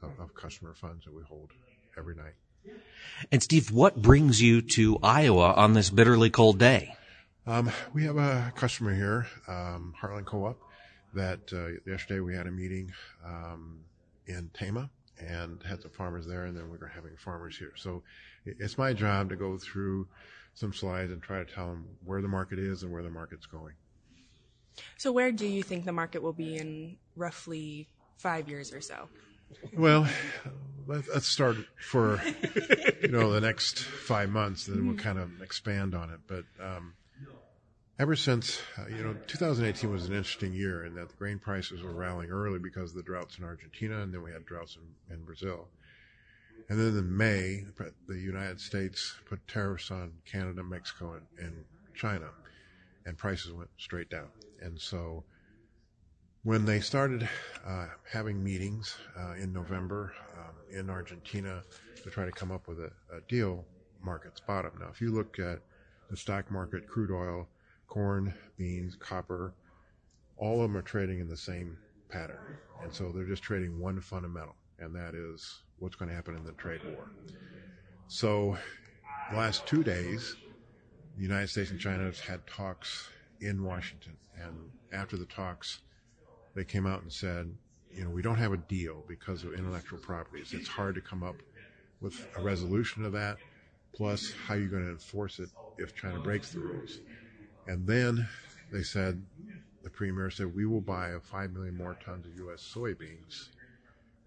of, 0.01 0.19
of 0.19 0.35
customer 0.35 0.73
funds 0.73 1.05
that 1.05 1.13
we 1.13 1.23
hold 1.23 1.51
every 1.97 2.15
night. 2.15 2.33
And 3.31 3.43
Steve, 3.43 3.71
what 3.71 4.01
brings 4.01 4.41
you 4.41 4.61
to 4.61 4.97
Iowa 5.03 5.53
on 5.53 5.73
this 5.73 5.89
bitterly 5.89 6.29
cold 6.29 6.57
day? 6.57 6.95
Um, 7.45 7.71
we 7.93 8.03
have 8.05 8.17
a 8.17 8.51
customer 8.55 8.93
here, 8.93 9.27
um, 9.47 9.93
Heartland 9.99 10.25
Co-op, 10.25 10.59
that 11.13 11.39
uh, 11.53 11.89
yesterday 11.89 12.19
we 12.19 12.35
had 12.35 12.47
a 12.47 12.51
meeting 12.51 12.91
um, 13.25 13.79
in 14.27 14.49
Tama 14.53 14.89
and 15.19 15.61
had 15.63 15.81
some 15.81 15.91
farmers 15.91 16.25
there, 16.25 16.45
and 16.45 16.55
then 16.55 16.69
we're 16.69 16.87
having 16.87 17.15
farmers 17.17 17.57
here. 17.57 17.73
So 17.75 18.03
it's 18.45 18.77
my 18.77 18.93
job 18.93 19.29
to 19.29 19.35
go 19.35 19.57
through 19.57 20.07
some 20.53 20.73
slides 20.73 21.11
and 21.11 21.21
try 21.21 21.39
to 21.39 21.45
tell 21.45 21.67
them 21.67 21.85
where 22.05 22.21
the 22.21 22.27
market 22.27 22.59
is 22.59 22.83
and 22.83 22.91
where 22.91 23.03
the 23.03 23.09
market's 23.09 23.45
going. 23.45 23.73
So, 24.97 25.11
where 25.11 25.31
do 25.31 25.45
you 25.45 25.63
think 25.63 25.85
the 25.85 25.91
market 25.91 26.21
will 26.21 26.33
be 26.33 26.57
in 26.57 26.97
roughly 27.15 27.89
five 28.17 28.47
years 28.47 28.73
or 28.73 28.81
so? 28.81 29.09
Well, 29.77 30.07
let's 30.87 31.27
start 31.27 31.57
for 31.79 32.21
you 33.01 33.09
know 33.09 33.31
the 33.31 33.41
next 33.41 33.79
five 33.79 34.29
months, 34.29 34.67
and 34.67 34.77
then 34.77 34.87
we'll 34.87 34.97
kind 34.97 35.19
of 35.19 35.41
expand 35.41 35.95
on 35.95 36.09
it. 36.09 36.19
But 36.27 36.45
um, 36.63 36.93
ever 37.99 38.15
since 38.15 38.59
uh, 38.77 38.87
you 38.87 39.03
know 39.03 39.15
2018 39.27 39.91
was 39.91 40.07
an 40.07 40.13
interesting 40.13 40.53
year 40.53 40.85
in 40.85 40.95
that 40.95 41.09
the 41.09 41.15
grain 41.15 41.39
prices 41.39 41.81
were 41.81 41.93
rallying 41.93 42.31
early 42.31 42.59
because 42.59 42.91
of 42.91 42.97
the 42.97 43.03
droughts 43.03 43.37
in 43.37 43.43
Argentina, 43.43 44.01
and 44.01 44.13
then 44.13 44.23
we 44.23 44.31
had 44.31 44.45
droughts 44.45 44.77
in, 44.77 45.15
in 45.15 45.23
Brazil. 45.23 45.67
And 46.69 46.79
then 46.79 46.97
in 46.97 47.17
May, 47.17 47.65
the 48.07 48.17
United 48.17 48.61
States 48.61 49.15
put 49.25 49.45
tariffs 49.47 49.91
on 49.91 50.13
Canada, 50.25 50.63
Mexico, 50.63 51.13
and, 51.13 51.45
and 51.45 51.65
China, 51.93 52.29
and 53.05 53.17
prices 53.17 53.51
went 53.51 53.69
straight 53.77 54.09
down. 54.09 54.29
And 54.61 54.79
so 54.79 55.25
when 56.43 56.65
they 56.65 56.79
started 56.79 57.27
uh, 57.67 57.85
having 58.11 58.43
meetings 58.43 58.97
uh, 59.19 59.33
in 59.33 59.53
November 59.53 60.13
um, 60.39 60.55
in 60.77 60.89
Argentina 60.89 61.61
to 62.01 62.09
try 62.09 62.25
to 62.25 62.31
come 62.31 62.51
up 62.51 62.67
with 62.67 62.79
a, 62.79 62.91
a, 63.15 63.21
deal, 63.27 63.63
markets 64.03 64.39
bottom. 64.39 64.71
Now, 64.79 64.87
if 64.91 64.99
you 64.99 65.11
look 65.11 65.37
at 65.37 65.59
the 66.09 66.17
stock 66.17 66.49
market, 66.49 66.87
crude 66.87 67.11
oil, 67.11 67.47
corn, 67.87 68.33
beans, 68.57 68.95
copper, 68.95 69.53
all 70.37 70.55
of 70.55 70.61
them 70.61 70.77
are 70.77 70.81
trading 70.81 71.19
in 71.19 71.29
the 71.29 71.37
same 71.37 71.77
pattern. 72.09 72.39
And 72.81 72.91
so 72.91 73.11
they're 73.11 73.25
just 73.25 73.43
trading 73.43 73.79
one 73.79 74.01
fundamental, 74.01 74.55
and 74.79 74.95
that 74.95 75.13
is 75.13 75.61
what's 75.77 75.95
going 75.95 76.09
to 76.09 76.15
happen 76.15 76.35
in 76.35 76.43
the 76.43 76.53
trade 76.53 76.81
war. 76.83 77.11
So, 78.07 78.57
the 79.29 79.37
last 79.37 79.67
two 79.67 79.83
days, 79.83 80.35
the 81.15 81.21
United 81.21 81.49
States 81.49 81.69
and 81.69 81.79
China 81.79 82.03
have 82.05 82.19
had 82.19 82.45
talks 82.47 83.07
in 83.39 83.63
Washington. 83.63 84.17
And 84.35 84.55
after 84.91 85.17
the 85.17 85.25
talks, 85.25 85.81
they 86.55 86.63
came 86.63 86.85
out 86.85 87.01
and 87.01 87.11
said, 87.11 87.53
you 87.93 88.03
know, 88.03 88.09
we 88.09 88.21
don't 88.21 88.37
have 88.37 88.53
a 88.53 88.57
deal 88.57 89.03
because 89.07 89.43
of 89.43 89.53
intellectual 89.53 89.99
properties. 89.99 90.53
It's 90.53 90.67
hard 90.67 90.95
to 90.95 91.01
come 91.01 91.23
up 91.23 91.35
with 91.99 92.27
a 92.37 92.41
resolution 92.41 93.05
of 93.05 93.11
that. 93.13 93.37
Plus, 93.93 94.33
how 94.47 94.53
are 94.53 94.59
you 94.59 94.69
going 94.69 94.83
to 94.85 94.91
enforce 94.91 95.39
it 95.39 95.49
if 95.77 95.95
China 95.95 96.19
breaks 96.19 96.51
the 96.51 96.59
rules? 96.59 96.99
And 97.67 97.85
then 97.85 98.27
they 98.71 98.83
said, 98.83 99.21
the 99.83 99.89
premier 99.89 100.29
said, 100.29 100.55
we 100.55 100.65
will 100.65 100.81
buy 100.81 101.11
5 101.21 101.51
million 101.51 101.75
more 101.75 101.97
tons 102.03 102.25
of 102.25 102.35
U.S. 102.37 102.71
soybeans 102.73 103.49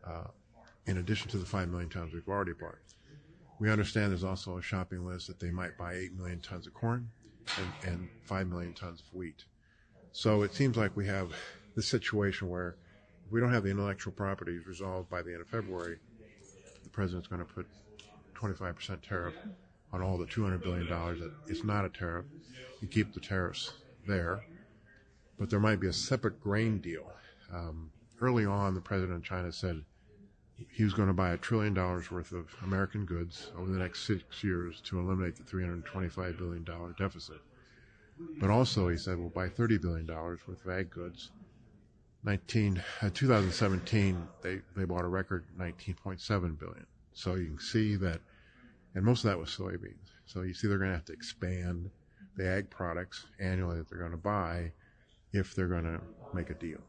uh, 0.07 0.25
in 0.87 0.99
addition 0.99 1.31
to 1.31 1.39
the 1.39 1.47
5 1.47 1.69
million 1.69 1.89
tons 1.89 2.13
we've 2.13 2.29
already 2.29 2.53
bought. 2.53 2.77
We 3.59 3.71
understand 3.71 4.11
there's 4.11 4.25
also 4.25 4.59
a 4.59 4.63
shopping 4.63 5.07
list 5.07 5.29
that 5.29 5.41
they 5.41 5.51
might 5.51 5.79
buy 5.79 5.95
8 5.95 6.17
million 6.17 6.41
tons 6.41 6.67
of 6.67 6.75
corn 6.75 7.09
and, 7.57 7.93
and 7.93 8.09
5 8.25 8.49
million 8.49 8.75
tons 8.75 9.01
of 9.01 9.15
wheat. 9.15 9.45
So 10.13 10.43
it 10.43 10.55
seems 10.55 10.77
like 10.77 10.97
we 10.97 11.07
have 11.07 11.33
this 11.75 11.89
situation 11.89 12.49
where 12.49 12.77
if 13.27 13.33
we 13.33 13.41
don't 13.41 13.53
have 13.53 13.65
the 13.65 13.71
intellectual 13.71 14.13
properties 14.13 14.67
resolved 14.67 15.09
by 15.11 15.23
the 15.23 15.33
end 15.33 15.41
of 15.41 15.49
February, 15.49 15.99
the 16.83 16.91
president's 16.91 17.29
going 17.29 17.45
to 17.45 17.53
put 17.53 17.67
25% 18.35 19.01
tariff 19.01 19.35
on 19.93 20.03
all 20.03 20.19
the 20.19 20.27
$200 20.27 20.63
billion 20.63 20.89
that 20.89 21.33
it's 21.47 21.65
not 21.65 21.85
a 21.85 21.89
tariff. 21.89 22.27
You 22.81 22.89
keep 22.89 23.15
the 23.15 23.21
tariffs 23.21 23.73
there, 24.07 24.45
but 25.39 25.51
there 25.51 25.61
might 25.61 25.81
be 25.81 25.87
a 25.87 25.93
separate 25.93 26.41
grain 26.41 26.79
deal. 26.79 27.11
Um, 27.53 27.91
early 28.21 28.45
on, 28.45 28.75
the 28.75 28.81
president 28.81 29.19
of 29.19 29.25
China 29.25 29.53
said 29.53 29.83
he 30.71 30.85
was 30.85 30.95
going 30.95 31.09
to 31.09 31.15
buy 31.15 31.31
a 31.31 31.37
trillion 31.37 31.75
dollars 31.75 32.11
worth 32.11 32.33
of 32.33 32.47
American 32.63 33.05
goods 33.05 33.51
over 33.57 33.71
the 33.71 33.79
next 33.79 34.07
six 34.07 34.45
years 34.45 34.81
to 34.83 34.99
eliminate 34.99 35.37
the 35.37 35.43
$325 35.43 36.39
billion 36.39 36.65
deficit. 36.99 37.41
But 38.39 38.51
also, 38.51 38.89
he 38.89 38.97
said, 38.97 39.19
we'll 39.19 39.31
buy 39.31 39.49
$30 39.49 39.81
billion 39.81 40.07
worth 40.07 40.49
of 40.49 40.71
ag 40.71 40.91
goods 40.91 41.31
19, 42.25 42.83
uh, 43.03 43.11
2017, 43.13 44.27
they, 44.43 44.61
they 44.77 44.85
bought 44.85 45.05
a 45.05 45.09
record 45.09 45.45
19.7 45.59 46.59
billion. 46.59 46.87
So 47.13 47.35
you 47.35 47.47
can 47.47 47.61
see 47.61 47.97
that, 47.97 48.21
and 48.95 49.05
most 49.05 49.25
of 49.25 49.31
that 49.31 49.39
was 49.39 49.51
soybeans. 49.51 50.11
So 50.27 50.43
you 50.43 50.55
see 50.55 50.67
they're 50.67 50.79
going 50.79 50.91
to 50.91 50.97
have 50.97 51.05
to 51.07 51.13
expand 51.13 51.91
the 52.37 52.49
ag 52.49 52.71
products 52.71 53.27
annually 53.39 53.79
that 53.79 53.89
they're 53.89 53.99
going 53.99 54.11
to 54.11 54.17
buy 54.17 54.73
if 55.33 55.55
they're 55.55 55.69
going 55.69 55.85
to 55.85 56.01
make 56.33 56.51
a 56.51 56.55
deal. 56.55 56.81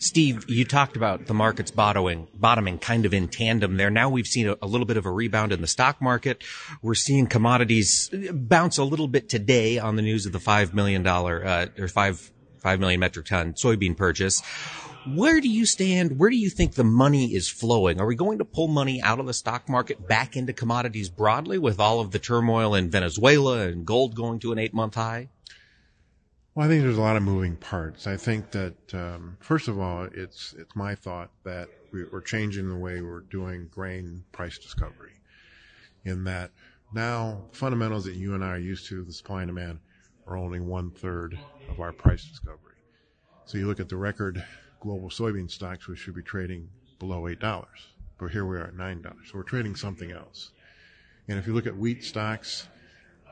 Steve, 0.00 0.48
you 0.48 0.64
talked 0.64 0.96
about 0.96 1.26
the 1.26 1.34
markets 1.34 1.72
bottoming, 1.72 2.28
bottoming 2.32 2.78
kind 2.78 3.04
of 3.04 3.12
in 3.12 3.26
tandem 3.26 3.76
there. 3.76 3.90
Now 3.90 4.08
we've 4.08 4.26
seen 4.26 4.48
a, 4.48 4.56
a, 4.62 4.66
little 4.66 4.86
bit 4.86 4.96
of 4.96 5.06
a 5.06 5.10
rebound 5.10 5.50
in 5.50 5.60
the 5.60 5.66
stock 5.66 6.00
market. 6.00 6.44
We're 6.82 6.94
seeing 6.94 7.26
commodities 7.26 8.08
bounce 8.32 8.78
a 8.78 8.84
little 8.84 9.08
bit 9.08 9.28
today 9.28 9.78
on 9.78 9.96
the 9.96 10.02
news 10.02 10.24
of 10.24 10.32
the 10.32 10.38
$5 10.38 10.72
million, 10.72 11.04
uh, 11.04 11.66
or 11.76 11.88
5 11.88 12.30
5 12.60 12.80
million 12.80 13.00
metric 13.00 13.26
ton 13.26 13.54
soybean 13.54 13.96
purchase. 13.96 14.42
Where 15.14 15.40
do 15.40 15.48
you 15.48 15.64
stand? 15.64 16.18
Where 16.18 16.28
do 16.28 16.36
you 16.36 16.50
think 16.50 16.74
the 16.74 16.84
money 16.84 17.34
is 17.34 17.48
flowing? 17.48 18.00
Are 18.00 18.06
we 18.06 18.14
going 18.14 18.38
to 18.38 18.44
pull 18.44 18.68
money 18.68 19.00
out 19.00 19.20
of 19.20 19.26
the 19.26 19.32
stock 19.32 19.68
market 19.68 20.06
back 20.06 20.36
into 20.36 20.52
commodities 20.52 21.08
broadly 21.08 21.58
with 21.58 21.80
all 21.80 22.00
of 22.00 22.10
the 22.10 22.18
turmoil 22.18 22.74
in 22.74 22.90
Venezuela 22.90 23.68
and 23.68 23.86
gold 23.86 24.14
going 24.14 24.38
to 24.40 24.52
an 24.52 24.58
eight 24.58 24.74
month 24.74 24.96
high? 24.96 25.28
Well, 26.54 26.66
I 26.66 26.68
think 26.68 26.82
there's 26.82 26.98
a 26.98 27.02
lot 27.02 27.16
of 27.16 27.22
moving 27.22 27.56
parts. 27.56 28.06
I 28.06 28.16
think 28.16 28.50
that 28.50 28.92
um, 28.92 29.36
first 29.40 29.68
of 29.68 29.78
all, 29.78 30.08
it's 30.12 30.54
it's 30.58 30.74
my 30.74 30.94
thought 30.96 31.30
that 31.44 31.68
we're 31.92 32.20
changing 32.20 32.68
the 32.68 32.76
way 32.76 33.00
we're 33.00 33.20
doing 33.20 33.68
grain 33.70 34.24
price 34.32 34.58
discovery, 34.58 35.12
in 36.04 36.24
that 36.24 36.50
now 36.92 37.42
fundamentals 37.52 38.04
that 38.06 38.14
you 38.14 38.34
and 38.34 38.44
I 38.44 38.48
are 38.48 38.58
used 38.58 38.88
to, 38.88 39.04
the 39.04 39.12
supply 39.12 39.42
and 39.42 39.48
demand, 39.48 39.78
are 40.26 40.36
only 40.36 40.60
one 40.60 40.90
third 40.90 41.38
of 41.68 41.80
our 41.80 41.92
price 41.92 42.24
discovery. 42.24 42.74
So 43.44 43.58
you 43.58 43.66
look 43.66 43.80
at 43.80 43.88
the 43.88 43.96
record 43.96 44.44
global 44.80 45.08
soybean 45.08 45.50
stocks, 45.50 45.88
we 45.88 45.96
should 45.96 46.14
be 46.14 46.22
trading 46.22 46.68
below 46.98 47.28
eight 47.28 47.40
dollars, 47.40 47.88
but 48.18 48.30
here 48.30 48.44
we 48.44 48.56
are 48.56 48.64
at 48.64 48.76
nine 48.76 49.02
dollars. 49.02 49.28
So 49.30 49.38
we're 49.38 49.44
trading 49.44 49.74
something 49.74 50.12
else. 50.12 50.52
And 51.28 51.38
if 51.38 51.46
you 51.46 51.52
look 51.52 51.66
at 51.66 51.76
wheat 51.76 52.04
stocks, 52.04 52.68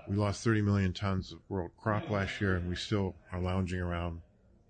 we 0.08 0.16
lost 0.16 0.44
30 0.44 0.62
million 0.62 0.92
tons 0.92 1.32
of 1.32 1.38
world 1.48 1.70
crop 1.76 2.10
last 2.10 2.40
year, 2.40 2.56
and 2.56 2.68
we 2.68 2.76
still 2.76 3.16
are 3.32 3.40
lounging 3.40 3.80
around 3.80 4.20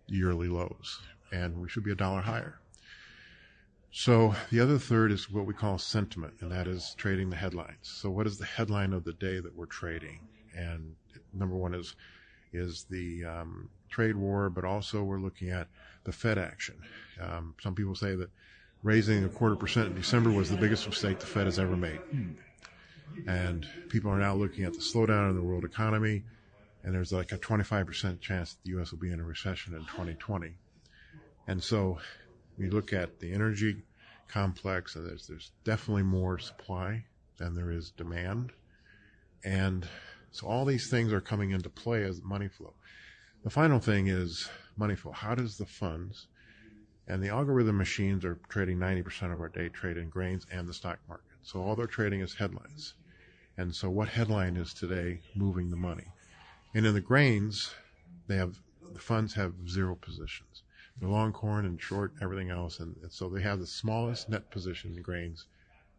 yearly 0.06 0.48
lows, 0.48 1.00
and 1.32 1.60
we 1.60 1.68
should 1.68 1.84
be 1.84 1.92
a 1.92 1.96
dollar 1.96 2.20
higher. 2.20 2.60
So 3.90 4.34
the 4.50 4.60
other 4.60 4.78
third 4.78 5.10
is 5.10 5.30
what 5.30 5.46
we 5.46 5.54
call 5.54 5.78
sentiment, 5.78 6.34
and 6.40 6.52
that 6.52 6.66
is 6.66 6.94
trading 6.96 7.30
the 7.30 7.36
headlines. 7.36 7.78
So 7.82 8.10
what 8.10 8.26
is 8.26 8.38
the 8.38 8.44
headline 8.44 8.92
of 8.92 9.04
the 9.04 9.14
day 9.14 9.40
that 9.40 9.54
we're 9.54 9.66
trading? 9.66 10.20
And 10.54 10.94
number 11.32 11.56
one 11.56 11.74
is 11.74 11.96
is 12.52 12.84
the 12.90 13.24
um, 13.24 13.68
trade 13.88 14.16
war, 14.16 14.50
but 14.50 14.64
also 14.64 15.02
we're 15.02 15.18
looking 15.18 15.50
at 15.50 15.68
the 16.04 16.12
Fed 16.12 16.38
action. 16.38 16.76
Um, 17.20 17.54
some 17.62 17.74
people 17.74 17.94
say 17.94 18.14
that 18.14 18.30
raising 18.82 19.24
a 19.24 19.28
quarter 19.28 19.56
percent 19.56 19.88
in 19.88 19.94
December 19.94 20.30
was 20.30 20.50
the 20.50 20.56
biggest 20.56 20.86
mistake 20.86 21.18
the 21.18 21.26
Fed 21.26 21.46
has 21.46 21.58
ever 21.58 21.76
made. 21.76 22.00
And 23.26 23.66
people 23.88 24.10
are 24.10 24.18
now 24.18 24.34
looking 24.34 24.64
at 24.64 24.72
the 24.72 24.80
slowdown 24.80 25.30
in 25.30 25.36
the 25.36 25.42
world 25.42 25.64
economy, 25.64 26.24
and 26.82 26.94
there's 26.94 27.12
like 27.12 27.32
a 27.32 27.38
25% 27.38 28.20
chance 28.20 28.54
that 28.54 28.62
the 28.64 28.70
U.S. 28.70 28.92
will 28.92 28.98
be 28.98 29.12
in 29.12 29.20
a 29.20 29.24
recession 29.24 29.74
in 29.74 29.80
2020. 29.80 30.56
And 31.48 31.62
so 31.62 31.98
we 32.58 32.68
look 32.70 32.92
at 32.92 33.18
the 33.20 33.32
energy 33.32 33.82
complex, 34.28 34.96
and 34.96 35.08
there's, 35.08 35.26
there's 35.26 35.52
definitely 35.64 36.02
more 36.02 36.38
supply 36.38 37.04
than 37.38 37.54
there 37.54 37.70
is 37.70 37.90
demand. 37.90 38.52
And 39.44 39.86
so 40.36 40.46
all 40.46 40.64
these 40.64 40.90
things 40.90 41.12
are 41.12 41.20
coming 41.20 41.50
into 41.50 41.68
play 41.68 42.04
as 42.04 42.22
money 42.22 42.48
flow. 42.48 42.74
The 43.44 43.50
final 43.50 43.78
thing 43.78 44.08
is 44.08 44.48
money 44.76 44.94
flow. 44.94 45.12
How 45.12 45.34
does 45.34 45.56
the 45.56 45.66
funds 45.66 46.26
and 47.08 47.22
the 47.22 47.28
algorithm 47.28 47.76
machines 47.76 48.24
are 48.24 48.38
trading 48.48 48.78
90% 48.78 49.32
of 49.32 49.40
our 49.40 49.48
day 49.48 49.68
trade 49.68 49.96
in 49.96 50.08
grains 50.08 50.46
and 50.50 50.68
the 50.68 50.74
stock 50.74 50.98
market. 51.08 51.36
So 51.42 51.62
all 51.62 51.76
they're 51.76 51.86
trading 51.86 52.20
is 52.20 52.34
headlines. 52.34 52.94
And 53.56 53.74
so 53.74 53.88
what 53.88 54.08
headline 54.08 54.56
is 54.56 54.74
today 54.74 55.20
moving 55.34 55.70
the 55.70 55.76
money? 55.76 56.06
And 56.74 56.84
in 56.84 56.94
the 56.94 57.00
grains, 57.00 57.72
they 58.26 58.36
have, 58.36 58.58
the 58.92 58.98
funds 58.98 59.34
have 59.34 59.54
zero 59.68 59.94
positions. 59.94 60.64
They're 60.98 61.08
long 61.08 61.32
corn 61.32 61.64
and 61.64 61.80
short 61.80 62.12
everything 62.20 62.50
else. 62.50 62.80
And, 62.80 62.96
and 63.02 63.12
so 63.12 63.28
they 63.28 63.42
have 63.42 63.60
the 63.60 63.66
smallest 63.66 64.28
net 64.28 64.50
position 64.50 64.94
in 64.96 65.02
grains 65.02 65.46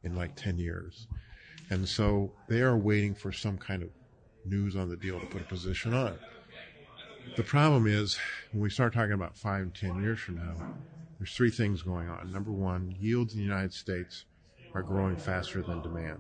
in 0.04 0.16
like 0.16 0.36
10 0.36 0.58
years. 0.58 1.08
And 1.70 1.88
so 1.88 2.34
they 2.50 2.62
are 2.62 2.78
waiting 2.78 3.16
for 3.16 3.32
some 3.32 3.58
kind 3.58 3.82
of 3.82 3.90
news 4.50 4.76
on 4.76 4.90
the 4.90 4.96
deal 4.96 5.20
to 5.20 5.26
put 5.26 5.42
a 5.42 5.46
position 5.46 5.94
on. 5.94 6.18
The 7.36 7.44
problem 7.44 7.88
is 7.88 8.18
when 8.52 8.62
we 8.62 8.70
start 8.70 8.94
talking 8.94 9.14
about 9.14 9.38
five 9.38 9.74
10 9.74 10.02
years 10.02 10.20
from 10.20 10.36
now, 10.36 10.56
there's 11.20 11.34
three 11.36 11.52
things 11.52 11.82
going 11.82 12.10
on. 12.10 12.32
Number 12.32 12.52
one, 12.52 12.96
yields 13.00 13.34
in 13.34 13.40
the 13.40 13.46
United 13.46 13.74
States 13.74 14.26
are 14.74 14.82
growing 14.82 15.18
faster 15.18 15.62
than 15.62 15.82
demand. 15.82 16.20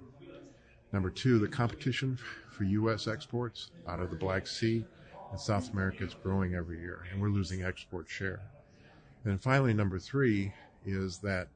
Number 0.91 1.09
two, 1.09 1.39
the 1.39 1.47
competition 1.47 2.17
for 2.51 2.63
U.S. 2.63 3.07
exports 3.07 3.71
out 3.87 3.99
of 3.99 4.09
the 4.09 4.15
Black 4.15 4.47
Sea 4.47 4.85
and 5.31 5.39
South 5.39 5.71
America 5.73 6.03
is 6.03 6.13
growing 6.13 6.55
every 6.55 6.79
year, 6.79 7.05
and 7.11 7.21
we're 7.21 7.29
losing 7.29 7.63
export 7.63 8.09
share. 8.09 8.41
And 9.25 9.41
finally, 9.41 9.73
number 9.73 9.99
three 9.99 10.53
is 10.85 11.19
that 11.19 11.49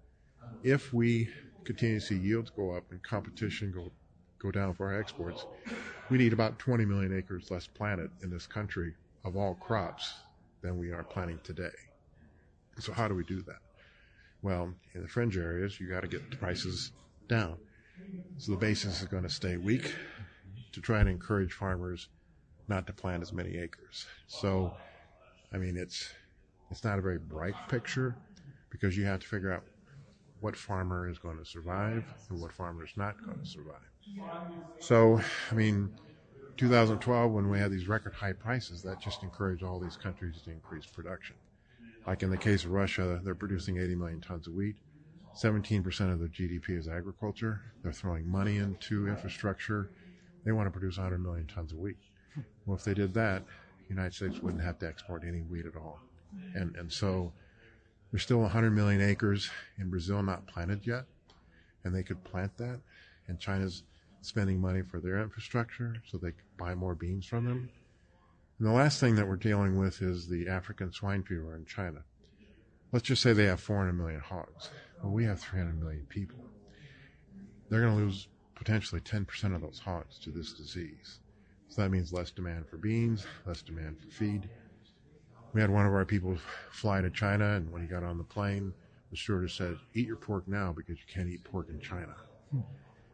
if 0.64 0.94
we 0.94 1.30
continue 1.64 2.00
to 2.00 2.06
see 2.06 2.18
yields 2.18 2.50
go 2.50 2.72
up 2.72 2.92
and 2.92 3.02
competition 3.02 3.72
go 3.72 3.92
go 4.42 4.52
down 4.52 4.74
for 4.74 4.88
our 4.88 5.00
exports, 5.00 5.46
we 6.10 6.18
need 6.18 6.34
about 6.34 6.60
20 6.60 6.86
million 6.86 7.16
acres 7.18 7.52
less 7.52 7.68
planted 7.68 8.10
in 8.24 8.30
this 8.30 8.48
country 8.48 8.94
of 9.24 9.36
all 9.36 9.56
crops 9.56 10.14
than 10.62 10.78
we 10.78 10.92
are 10.92 11.04
planting 11.04 11.40
today. 11.44 11.70
So 12.80 12.92
how 12.92 13.08
do 13.08 13.16
we 13.16 13.24
do 13.24 13.42
that? 13.44 13.60
Well, 14.42 14.74
in 14.96 15.02
the 15.02 15.08
fringe 15.08 15.38
areas, 15.38 15.80
you 15.80 15.88
got 15.88 16.02
to 16.02 16.08
get 16.08 16.30
the 16.32 16.38
prices 16.38 16.92
down. 17.28 17.58
So 18.38 18.52
the 18.52 18.58
basis 18.58 19.02
is 19.02 19.08
going 19.08 19.24
to 19.24 19.30
stay 19.30 19.58
weak 19.58 19.94
to 20.72 20.82
try 20.82 21.00
and 21.00 21.10
encourage 21.10 21.54
farmers 21.54 22.08
not 22.68 22.88
to 22.88 22.94
plant 22.94 23.22
as 23.22 23.32
many 23.32 23.58
acres. 23.58 24.08
So, 24.28 24.74
I 25.54 25.58
mean, 25.58 25.78
it's 25.78 26.10
it's 26.72 26.84
not 26.84 26.98
a 26.98 27.02
very 27.02 27.20
bright 27.20 27.56
picture 27.68 28.16
because 28.70 28.98
you 28.98 29.04
have 29.06 29.20
to 29.20 29.28
figure 29.28 29.52
out 29.52 29.64
what 30.40 30.56
farmer 30.56 31.10
is 31.10 31.20
going 31.20 31.38
to 31.38 31.46
survive 31.46 32.04
and 32.30 32.42
what 32.42 32.52
farmer 32.54 32.84
is 32.84 32.94
not 32.96 33.22
going 33.24 33.38
to 33.38 33.46
survive. 33.46 33.91
So, 34.80 35.22
I 35.52 35.56
mean, 35.56 35.92
2012 36.58 37.32
when 37.32 37.50
we 37.50 37.60
had 37.60 37.72
these 37.72 37.88
record 37.88 38.14
high 38.14 38.34
prices, 38.34 38.82
that 38.84 39.00
just 39.00 39.24
encouraged 39.24 39.64
all 39.64 39.80
these 39.80 39.98
countries 39.98 40.42
to 40.44 40.52
increase 40.52 40.86
production. 40.86 41.36
Like 42.06 42.24
in 42.24 42.30
the 42.30 42.38
case 42.38 42.66
of 42.66 42.72
Russia, 42.72 43.20
they're 43.24 43.36
producing 43.36 43.78
80 43.78 43.96
million 43.96 44.22
tons 44.22 44.48
of 44.48 44.54
wheat. 44.54 44.76
17% 45.36 46.12
of 46.12 46.20
their 46.20 46.28
GDP 46.28 46.78
is 46.78 46.88
agriculture. 46.88 47.62
They're 47.84 47.92
throwing 47.92 48.30
money 48.30 48.58
into 48.58 49.08
infrastructure. 49.08 49.90
They 50.44 50.52
want 50.52 50.68
to 50.68 50.72
produce 50.72 50.98
100 50.98 51.20
million 51.20 51.48
tons 51.48 51.72
of 51.72 51.80
wheat. 51.80 51.98
Well, 52.66 52.76
if 52.76 52.84
they 52.84 52.94
did 52.94 53.14
that, 53.14 53.44
the 53.46 53.90
United 53.96 54.14
States 54.14 54.42
wouldn't 54.42 54.64
have 54.64 54.80
to 54.80 54.88
export 54.88 55.24
any 55.28 55.40
wheat 55.42 55.66
at 55.66 55.76
all. 55.76 56.00
And, 56.56 56.76
and 56.76 56.92
so 56.92 57.32
there's 58.12 58.24
still 58.24 58.40
100 58.40 58.72
million 58.72 59.02
acres 59.02 59.50
in 59.78 59.90
Brazil 59.90 60.22
not 60.24 60.48
planted 60.48 60.86
yet, 60.86 61.06
and 61.84 61.94
they 61.94 62.04
could 62.04 62.24
plant 62.24 62.58
that. 62.58 62.80
And 63.28 63.40
China's 63.40 63.84
spending 64.22 64.60
money 64.60 64.82
for 64.82 65.00
their 65.00 65.20
infrastructure 65.20 65.96
so 66.08 66.18
they 66.18 66.32
can 66.32 66.44
buy 66.58 66.76
more 66.76 66.96
beans 66.96 67.26
from 67.26 67.46
them. 67.46 67.70
And 68.60 68.68
the 68.68 68.74
last 68.74 69.00
thing 69.00 69.16
that 69.16 69.28
we're 69.28 69.36
dealing 69.38 69.80
with 69.80 70.02
is 70.02 70.28
the 70.28 70.48
African 70.48 70.92
swine 70.92 71.24
fever 71.24 71.56
in 71.56 71.66
China. 71.66 72.04
Let's 72.92 73.08
just 73.08 73.22
say 73.22 73.34
they 73.34 73.46
have 73.46 73.60
400 73.60 73.94
million 73.94 74.20
hogs. 74.20 74.70
Well, 75.02 75.12
we 75.12 75.24
have 75.26 75.40
300 75.40 75.80
million 75.80 76.06
people. 76.10 76.38
They're 77.70 77.82
going 77.82 77.98
to 77.98 78.04
lose 78.04 78.28
potentially 78.56 79.02
10% 79.02 79.56
of 79.56 79.62
those 79.62 79.80
hogs 79.80 80.20
to 80.20 80.30
this 80.30 80.54
disease. 80.54 81.20
So 81.70 81.82
that 81.82 81.90
means 81.90 82.12
less 82.12 82.32
demand 82.32 82.68
for 82.68 82.78
beans, 82.78 83.26
less 83.46 83.62
demand 83.62 83.98
for 84.00 84.10
feed. 84.10 84.50
We 85.54 85.62
had 85.62 85.70
one 85.70 85.86
of 85.86 85.94
our 85.94 86.06
people 86.06 86.38
fly 86.70 87.02
to 87.02 87.10
China, 87.10 87.56
and 87.56 87.72
when 87.72 87.82
he 87.82 87.88
got 87.88 88.04
on 88.04 88.18
the 88.18 88.24
plane, 88.24 88.74
the 89.10 89.18
stewardess 89.18 89.54
said, 89.54 89.78
Eat 89.94 90.08
your 90.08 90.18
pork 90.18 90.48
now 90.48 90.72
because 90.72 90.98
you 90.98 91.06
can't 91.12 91.30
eat 91.30 91.44
pork 91.44 91.70
in 91.70 91.80
China. 91.80 92.16
Hmm. 92.52 92.60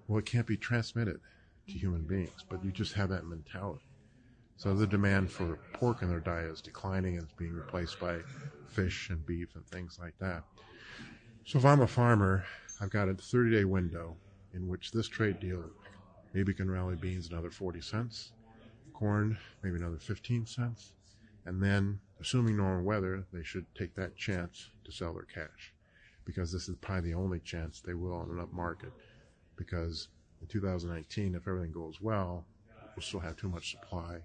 Well, 0.07 0.19
it 0.19 0.25
can't 0.25 0.47
be 0.47 0.57
transmitted 0.57 1.19
to 1.67 1.73
human 1.73 2.03
beings, 2.03 2.45
but 2.49 2.63
you 2.63 2.71
just 2.71 2.93
have 2.93 3.09
that 3.09 3.25
mentality. 3.25 3.83
So 4.55 4.73
the 4.73 4.87
demand 4.87 5.29
for 5.29 5.59
pork 5.73 6.01
in 6.01 6.09
their 6.09 6.19
diet 6.19 6.51
is 6.51 6.61
declining 6.61 7.15
and 7.15 7.23
it's 7.23 7.33
being 7.33 7.53
replaced 7.53 7.99
by 7.99 8.19
fish 8.69 9.09
and 9.09 9.23
beef 9.25 9.55
and 9.55 9.65
things 9.67 9.99
like 10.01 10.17
that. 10.19 10.43
So 11.45 11.59
if 11.59 11.65
I'm 11.65 11.81
a 11.81 11.87
farmer, 11.87 12.45
I've 12.81 12.89
got 12.89 13.09
a 13.09 13.13
30 13.13 13.51
day 13.51 13.65
window 13.65 14.15
in 14.53 14.67
which 14.67 14.91
this 14.91 15.07
trade 15.07 15.39
deal 15.39 15.63
maybe 16.33 16.53
can 16.53 16.71
rally 16.71 16.95
beans 16.95 17.29
another 17.29 17.51
40 17.51 17.81
cents, 17.81 18.31
corn 18.93 19.37
maybe 19.61 19.75
another 19.75 19.99
15 19.99 20.45
cents, 20.45 20.93
and 21.45 21.61
then 21.61 21.99
assuming 22.19 22.57
normal 22.57 22.83
weather, 22.83 23.25
they 23.31 23.43
should 23.43 23.65
take 23.75 23.95
that 23.95 24.15
chance 24.15 24.69
to 24.85 24.91
sell 24.91 25.13
their 25.13 25.23
cash 25.23 25.73
because 26.25 26.51
this 26.51 26.67
is 26.67 26.75
probably 26.81 27.11
the 27.11 27.17
only 27.17 27.39
chance 27.39 27.79
they 27.79 27.93
will 27.93 28.13
on 28.13 28.29
an 28.31 28.39
up 28.39 28.51
market 28.51 28.91
because 29.57 30.07
in 30.41 30.47
2019, 30.47 31.35
if 31.35 31.47
everything 31.47 31.71
goes 31.71 31.99
well, 32.01 32.45
we'll 32.95 33.03
still 33.03 33.19
have 33.19 33.35
too 33.35 33.49
much 33.49 33.71
supply 33.71 34.21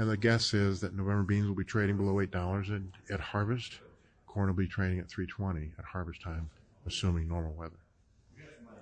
and 0.00 0.08
the 0.08 0.16
guess 0.16 0.54
is 0.54 0.80
that 0.80 0.94
November 0.94 1.24
beans 1.24 1.46
will 1.46 1.54
be 1.54 1.62
trading 1.62 1.98
below 1.98 2.14
$8 2.14 2.74
at, 2.74 3.12
at 3.12 3.20
harvest. 3.20 3.80
Corn 4.26 4.48
will 4.48 4.54
be 4.54 4.66
trading 4.66 4.98
at 4.98 5.10
320 5.10 5.72
at 5.78 5.84
harvest 5.84 6.22
time, 6.22 6.48
assuming 6.86 7.28
normal 7.28 7.52
weather. 7.52 7.76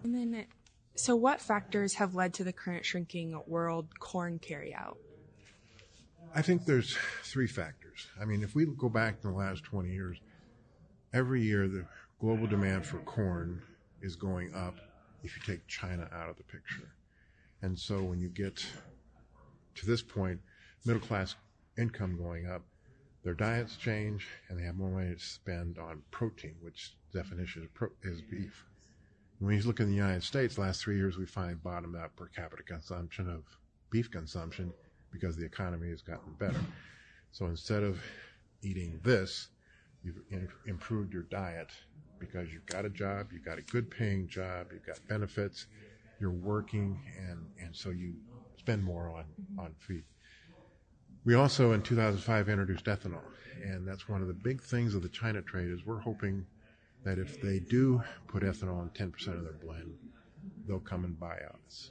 And 0.04 0.14
then, 0.14 0.46
so 0.94 1.16
what 1.16 1.40
factors 1.40 1.94
have 1.94 2.14
led 2.14 2.34
to 2.34 2.44
the 2.44 2.52
current 2.52 2.84
shrinking 2.84 3.42
world 3.48 3.98
corn 3.98 4.38
carryout? 4.38 4.94
I 6.36 6.40
think 6.40 6.66
there's 6.66 6.96
three 7.24 7.48
factors. 7.48 8.06
I 8.20 8.24
mean, 8.24 8.44
if 8.44 8.54
we 8.54 8.66
go 8.66 8.88
back 8.88 9.16
in 9.24 9.32
the 9.32 9.36
last 9.36 9.64
20 9.64 9.90
years, 9.90 10.20
every 11.12 11.42
year 11.42 11.66
the 11.66 11.84
global 12.20 12.46
demand 12.46 12.86
for 12.86 12.98
corn 12.98 13.60
is 14.02 14.14
going 14.14 14.54
up 14.54 14.76
if 15.22 15.36
you 15.36 15.42
take 15.42 15.66
China 15.66 16.08
out 16.12 16.28
of 16.28 16.36
the 16.36 16.44
picture. 16.44 16.92
And 17.62 17.78
so 17.78 18.02
when 18.02 18.20
you 18.20 18.28
get 18.28 18.64
to 19.76 19.86
this 19.86 20.02
point, 20.02 20.40
middle 20.84 21.02
class 21.02 21.34
income 21.76 22.16
going 22.16 22.48
up, 22.48 22.62
their 23.24 23.34
diets 23.34 23.76
change, 23.76 24.26
and 24.48 24.58
they 24.58 24.64
have 24.64 24.76
more 24.76 24.90
money 24.90 25.14
to 25.14 25.20
spend 25.20 25.78
on 25.78 26.02
protein, 26.10 26.54
which 26.60 26.94
definition 27.12 27.62
is, 27.62 27.68
pro- 27.74 27.90
is 28.02 28.20
beef. 28.22 28.64
When 29.40 29.56
you 29.56 29.62
look 29.62 29.80
in 29.80 29.88
the 29.88 29.94
United 29.94 30.22
States, 30.22 30.58
last 30.58 30.82
three 30.82 30.96
years 30.96 31.16
we 31.16 31.26
find 31.26 31.62
bottomed 31.62 31.96
out 31.96 32.16
per 32.16 32.26
capita 32.26 32.62
consumption 32.62 33.28
of 33.28 33.44
beef 33.90 34.10
consumption 34.10 34.72
because 35.12 35.36
the 35.36 35.44
economy 35.44 35.90
has 35.90 36.02
gotten 36.02 36.32
better. 36.38 36.60
So 37.32 37.46
instead 37.46 37.82
of 37.82 38.00
eating 38.62 39.00
this, 39.04 39.48
you've 40.02 40.20
in- 40.30 40.48
improved 40.66 41.12
your 41.12 41.22
diet 41.24 41.70
because 42.18 42.52
you've 42.52 42.66
got 42.66 42.84
a 42.84 42.90
job, 42.90 43.28
you've 43.32 43.44
got 43.44 43.58
a 43.58 43.62
good 43.62 43.90
paying 43.90 44.28
job, 44.28 44.68
you've 44.72 44.86
got 44.86 44.98
benefits, 45.08 45.66
you're 46.20 46.30
working, 46.30 47.00
and, 47.18 47.38
and 47.62 47.74
so 47.74 47.90
you 47.90 48.14
spend 48.58 48.82
more 48.82 49.08
on, 49.08 49.24
mm-hmm. 49.24 49.60
on 49.60 49.74
feed. 49.78 50.04
We 51.24 51.34
also, 51.34 51.72
in 51.72 51.82
2005, 51.82 52.48
introduced 52.48 52.86
ethanol, 52.86 53.20
and 53.62 53.86
that's 53.86 54.08
one 54.08 54.22
of 54.22 54.28
the 54.28 54.34
big 54.34 54.62
things 54.62 54.94
of 54.94 55.02
the 55.02 55.08
China 55.08 55.42
trade 55.42 55.70
is 55.70 55.84
we're 55.84 55.98
hoping 55.98 56.46
that 57.04 57.18
if 57.18 57.40
they 57.40 57.58
do 57.58 58.02
put 58.26 58.42
ethanol 58.42 58.82
in 58.82 58.90
10% 58.90 59.28
of 59.28 59.44
their 59.44 59.52
blend, 59.52 59.94
they'll 60.66 60.80
come 60.80 61.04
and 61.04 61.18
buy 61.18 61.38
us. 61.66 61.90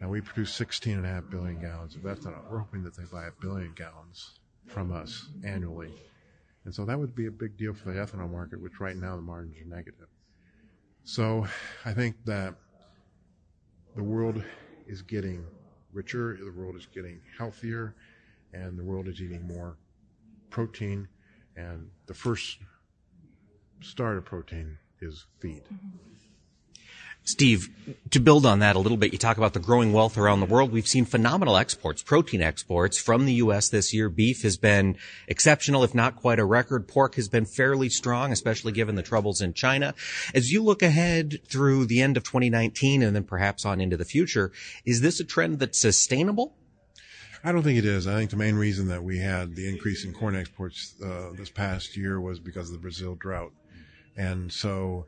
Now 0.00 0.08
we 0.08 0.20
produce 0.20 0.58
16.5 0.58 1.30
billion 1.30 1.60
gallons 1.60 1.94
of 1.94 2.02
ethanol. 2.02 2.50
We're 2.50 2.58
hoping 2.58 2.82
that 2.84 2.96
they 2.96 3.04
buy 3.04 3.26
a 3.26 3.32
billion 3.40 3.72
gallons 3.74 4.38
from 4.66 4.92
us 4.92 5.28
annually. 5.44 5.92
And 6.64 6.74
so 6.74 6.84
that 6.84 6.98
would 6.98 7.14
be 7.14 7.26
a 7.26 7.30
big 7.30 7.56
deal 7.56 7.72
for 7.72 7.92
the 7.92 7.98
ethanol 7.98 8.30
market, 8.30 8.60
which 8.60 8.80
right 8.80 8.96
now 8.96 9.16
the 9.16 9.22
margins 9.22 9.56
are 9.60 9.76
negative. 9.76 10.08
So 11.04 11.46
I 11.84 11.92
think 11.92 12.16
that 12.26 12.54
the 13.96 14.02
world 14.02 14.42
is 14.86 15.02
getting 15.02 15.44
richer, 15.92 16.36
the 16.36 16.52
world 16.52 16.76
is 16.76 16.86
getting 16.86 17.20
healthier, 17.38 17.94
and 18.52 18.78
the 18.78 18.84
world 18.84 19.08
is 19.08 19.20
eating 19.20 19.46
more 19.46 19.76
protein. 20.50 21.08
And 21.56 21.90
the 22.06 22.14
first 22.14 22.58
start 23.80 24.18
of 24.18 24.24
protein 24.24 24.78
is 25.00 25.26
feed. 25.40 25.64
Mm-hmm. 25.64 26.19
Steve, 27.24 27.68
to 28.10 28.18
build 28.18 28.46
on 28.46 28.58
that 28.60 28.76
a 28.76 28.78
little 28.78 28.96
bit, 28.96 29.12
you 29.12 29.18
talk 29.18 29.36
about 29.36 29.52
the 29.52 29.60
growing 29.60 29.92
wealth 29.92 30.16
around 30.16 30.40
the 30.40 30.46
world. 30.46 30.72
We've 30.72 30.88
seen 30.88 31.04
phenomenal 31.04 31.56
exports, 31.56 32.02
protein 32.02 32.42
exports 32.42 32.98
from 32.98 33.26
the 33.26 33.34
U.S. 33.34 33.68
this 33.68 33.92
year. 33.92 34.08
Beef 34.08 34.42
has 34.42 34.56
been 34.56 34.96
exceptional, 35.28 35.84
if 35.84 35.94
not 35.94 36.16
quite 36.16 36.38
a 36.38 36.44
record. 36.44 36.88
Pork 36.88 37.14
has 37.16 37.28
been 37.28 37.44
fairly 37.44 37.88
strong, 37.88 38.32
especially 38.32 38.72
given 38.72 38.94
the 38.94 39.02
troubles 39.02 39.40
in 39.40 39.52
China. 39.52 39.94
As 40.34 40.50
you 40.50 40.62
look 40.62 40.82
ahead 40.82 41.38
through 41.46 41.86
the 41.86 42.00
end 42.00 42.16
of 42.16 42.24
2019 42.24 43.02
and 43.02 43.14
then 43.14 43.24
perhaps 43.24 43.64
on 43.64 43.80
into 43.80 43.96
the 43.96 44.04
future, 44.04 44.50
is 44.84 45.00
this 45.00 45.20
a 45.20 45.24
trend 45.24 45.58
that's 45.58 45.78
sustainable? 45.78 46.56
I 47.42 47.52
don't 47.52 47.62
think 47.62 47.78
it 47.78 47.86
is. 47.86 48.06
I 48.06 48.14
think 48.14 48.30
the 48.30 48.36
main 48.36 48.56
reason 48.56 48.88
that 48.88 49.02
we 49.02 49.18
had 49.18 49.56
the 49.56 49.68
increase 49.68 50.04
in 50.04 50.12
corn 50.12 50.36
exports 50.36 50.94
uh, 51.02 51.30
this 51.34 51.48
past 51.48 51.96
year 51.96 52.20
was 52.20 52.38
because 52.38 52.68
of 52.68 52.72
the 52.74 52.80
Brazil 52.80 53.14
drought. 53.14 53.52
And 54.16 54.52
so 54.52 55.06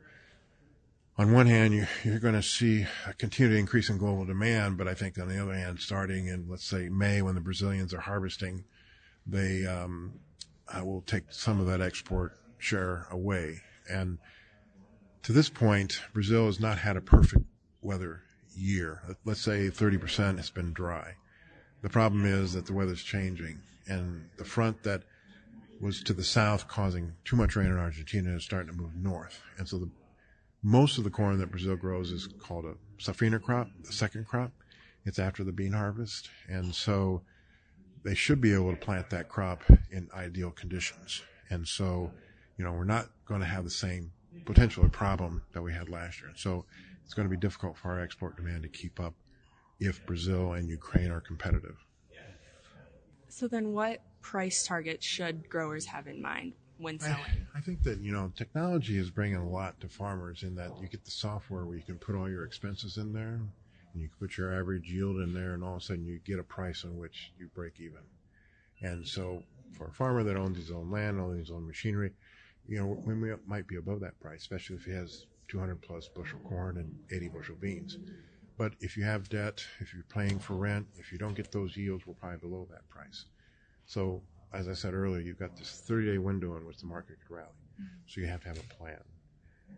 on 1.17 1.31
one 1.31 1.45
hand, 1.45 1.87
you're, 2.03 2.19
going 2.19 2.33
to 2.33 2.41
see 2.41 2.85
a 3.07 3.13
continued 3.13 3.57
increase 3.57 3.89
in 3.89 3.97
global 3.97 4.25
demand, 4.25 4.77
but 4.77 4.87
I 4.87 4.95
think 4.95 5.19
on 5.19 5.27
the 5.27 5.41
other 5.41 5.53
hand, 5.53 5.79
starting 5.79 6.27
in 6.27 6.47
let's 6.49 6.65
say 6.65 6.89
May 6.89 7.21
when 7.21 7.35
the 7.35 7.41
Brazilians 7.41 7.93
are 7.93 8.01
harvesting, 8.01 8.63
they 9.27 9.65
um, 9.65 10.13
uh, 10.67 10.83
will 10.83 11.01
take 11.01 11.25
some 11.29 11.59
of 11.59 11.67
that 11.67 11.81
export 11.81 12.33
share 12.57 13.07
away. 13.11 13.61
And 13.89 14.17
to 15.23 15.33
this 15.33 15.49
point, 15.49 16.01
Brazil 16.13 16.47
has 16.47 16.59
not 16.59 16.79
had 16.79 16.97
a 16.97 17.01
perfect 17.01 17.45
weather 17.81 18.23
year. 18.55 19.01
Let's 19.23 19.41
say 19.41 19.69
30% 19.69 20.37
has 20.37 20.49
been 20.49 20.73
dry. 20.73 21.13
The 21.81 21.89
problem 21.89 22.25
is 22.25 22.53
that 22.53 22.65
the 22.65 22.73
weather's 22.73 23.03
changing, 23.03 23.59
and 23.87 24.29
the 24.37 24.45
front 24.45 24.83
that 24.83 25.03
was 25.81 26.01
to 26.03 26.13
the 26.13 26.23
south 26.23 26.67
causing 26.67 27.13
too 27.25 27.35
much 27.35 27.55
rain 27.55 27.67
in 27.67 27.77
Argentina 27.77 28.35
is 28.35 28.43
starting 28.43 28.73
to 28.73 28.81
move 28.81 28.95
north. 28.95 29.41
And 29.57 29.67
so 29.67 29.77
the 29.77 29.89
most 30.63 30.97
of 30.97 31.03
the 31.03 31.09
corn 31.09 31.37
that 31.39 31.51
Brazil 31.51 31.75
grows 31.75 32.11
is 32.11 32.27
called 32.39 32.65
a 32.65 32.75
safrinha 32.97 33.41
crop, 33.41 33.67
the 33.83 33.91
second 33.91 34.25
crop. 34.25 34.51
It's 35.05 35.19
after 35.19 35.43
the 35.43 35.51
bean 35.51 35.73
harvest. 35.73 36.29
And 36.47 36.73
so 36.73 37.21
they 38.03 38.15
should 38.15 38.39
be 38.39 38.53
able 38.53 38.71
to 38.71 38.77
plant 38.77 39.09
that 39.09 39.27
crop 39.27 39.63
in 39.91 40.07
ideal 40.15 40.51
conditions. 40.51 41.21
And 41.49 41.67
so, 41.67 42.11
you 42.57 42.63
know, 42.63 42.71
we're 42.71 42.85
not 42.85 43.09
going 43.25 43.41
to 43.41 43.45
have 43.45 43.65
the 43.65 43.69
same 43.69 44.11
potential 44.45 44.87
problem 44.89 45.43
that 45.53 45.61
we 45.61 45.73
had 45.73 45.89
last 45.89 46.21
year. 46.21 46.29
And 46.29 46.37
so 46.37 46.65
it's 47.03 47.13
going 47.13 47.27
to 47.27 47.29
be 47.29 47.39
difficult 47.39 47.77
for 47.77 47.91
our 47.91 47.99
export 47.99 48.37
demand 48.37 48.63
to 48.63 48.69
keep 48.69 48.99
up 48.99 49.13
if 49.79 50.05
Brazil 50.05 50.53
and 50.53 50.69
Ukraine 50.69 51.11
are 51.11 51.21
competitive. 51.21 51.75
So 53.27 53.47
then 53.47 53.73
what 53.73 53.99
price 54.21 54.63
targets 54.63 55.05
should 55.05 55.49
growers 55.49 55.87
have 55.87 56.05
in 56.05 56.21
mind? 56.21 56.53
When 56.83 56.99
selling? 56.99 57.17
I, 57.53 57.57
I, 57.57 57.61
think 57.61 57.83
that, 57.83 57.99
you 57.99 58.11
know, 58.11 58.31
technology 58.35 58.97
is 58.97 59.09
bringing 59.09 59.37
a 59.37 59.49
lot 59.49 59.79
to 59.81 59.87
farmers 59.87 60.43
in 60.43 60.55
that 60.55 60.71
you 60.81 60.87
get 60.87 61.03
the 61.05 61.11
software 61.11 61.65
where 61.65 61.77
you 61.77 61.83
can 61.83 61.97
put 61.97 62.15
all 62.15 62.29
your 62.29 62.43
expenses 62.43 62.97
in 62.97 63.13
there 63.13 63.39
and 63.93 64.01
you 64.01 64.09
can 64.09 64.17
put 64.19 64.37
your 64.37 64.53
average 64.53 64.89
yield 64.89 65.17
in 65.17 65.33
there 65.33 65.53
and 65.53 65.63
all 65.63 65.75
of 65.75 65.81
a 65.81 65.85
sudden 65.85 66.05
you 66.05 66.19
get 66.25 66.39
a 66.39 66.43
price 66.43 66.83
on 66.83 66.97
which 66.97 67.31
you 67.39 67.49
break 67.55 67.79
even. 67.79 68.01
And 68.81 69.07
so 69.07 69.43
for 69.77 69.87
a 69.87 69.91
farmer 69.91 70.23
that 70.23 70.37
owns 70.37 70.57
his 70.57 70.71
own 70.71 70.91
land, 70.91 71.19
owns 71.19 71.39
his 71.39 71.51
own 71.51 71.65
machinery, 71.65 72.11
you 72.67 72.79
know, 72.79 72.85
when 72.85 73.21
we 73.21 73.31
might 73.47 73.67
be 73.67 73.77
above 73.77 73.99
that 74.01 74.19
price, 74.19 74.41
especially 74.41 74.75
if 74.75 74.85
he 74.85 74.91
has 74.91 75.25
200 75.47 75.81
plus 75.81 76.07
bushel 76.07 76.39
corn 76.39 76.77
and 76.77 76.93
80 77.11 77.29
bushel 77.29 77.55
beans. 77.59 77.97
But 78.57 78.73
if 78.79 78.95
you 78.95 79.03
have 79.03 79.29
debt, 79.29 79.65
if 79.79 79.93
you're 79.93 80.03
paying 80.03 80.39
for 80.39 80.53
rent, 80.53 80.87
if 80.97 81.11
you 81.11 81.17
don't 81.17 81.33
get 81.33 81.51
those 81.51 81.75
yields, 81.75 82.05
we're 82.05 82.13
probably 82.13 82.37
below 82.37 82.67
that 82.71 82.87
price. 82.89 83.25
So 83.85 84.21
as 84.53 84.67
I 84.67 84.73
said 84.73 84.93
earlier, 84.93 85.21
you've 85.21 85.39
got 85.39 85.55
this 85.55 85.83
30 85.87 86.11
day 86.11 86.17
window 86.17 86.55
in 86.57 86.65
which 86.65 86.77
the 86.77 86.85
market 86.85 87.17
could 87.25 87.35
rally. 87.35 87.49
Mm-hmm. 87.81 87.85
So 88.07 88.21
you 88.21 88.27
have 88.27 88.41
to 88.41 88.47
have 88.49 88.59
a 88.59 88.73
plan. 88.75 88.99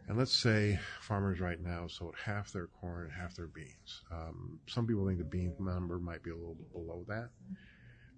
And 0.07 0.17
let's 0.17 0.35
say 0.35 0.79
farmers 1.01 1.39
right 1.39 1.59
now 1.59 1.87
sold 1.87 2.15
half 2.23 2.51
their 2.51 2.67
corn 2.67 3.03
and 3.03 3.11
half 3.11 3.35
their 3.35 3.47
beans. 3.47 4.03
Um, 4.11 4.59
some 4.67 4.85
people 4.85 5.05
think 5.07 5.17
the 5.17 5.23
bean 5.23 5.53
number 5.59 5.97
might 5.97 6.21
be 6.21 6.29
a 6.29 6.35
little 6.35 6.55
bit 6.55 6.71
below 6.71 7.03
that. 7.07 7.29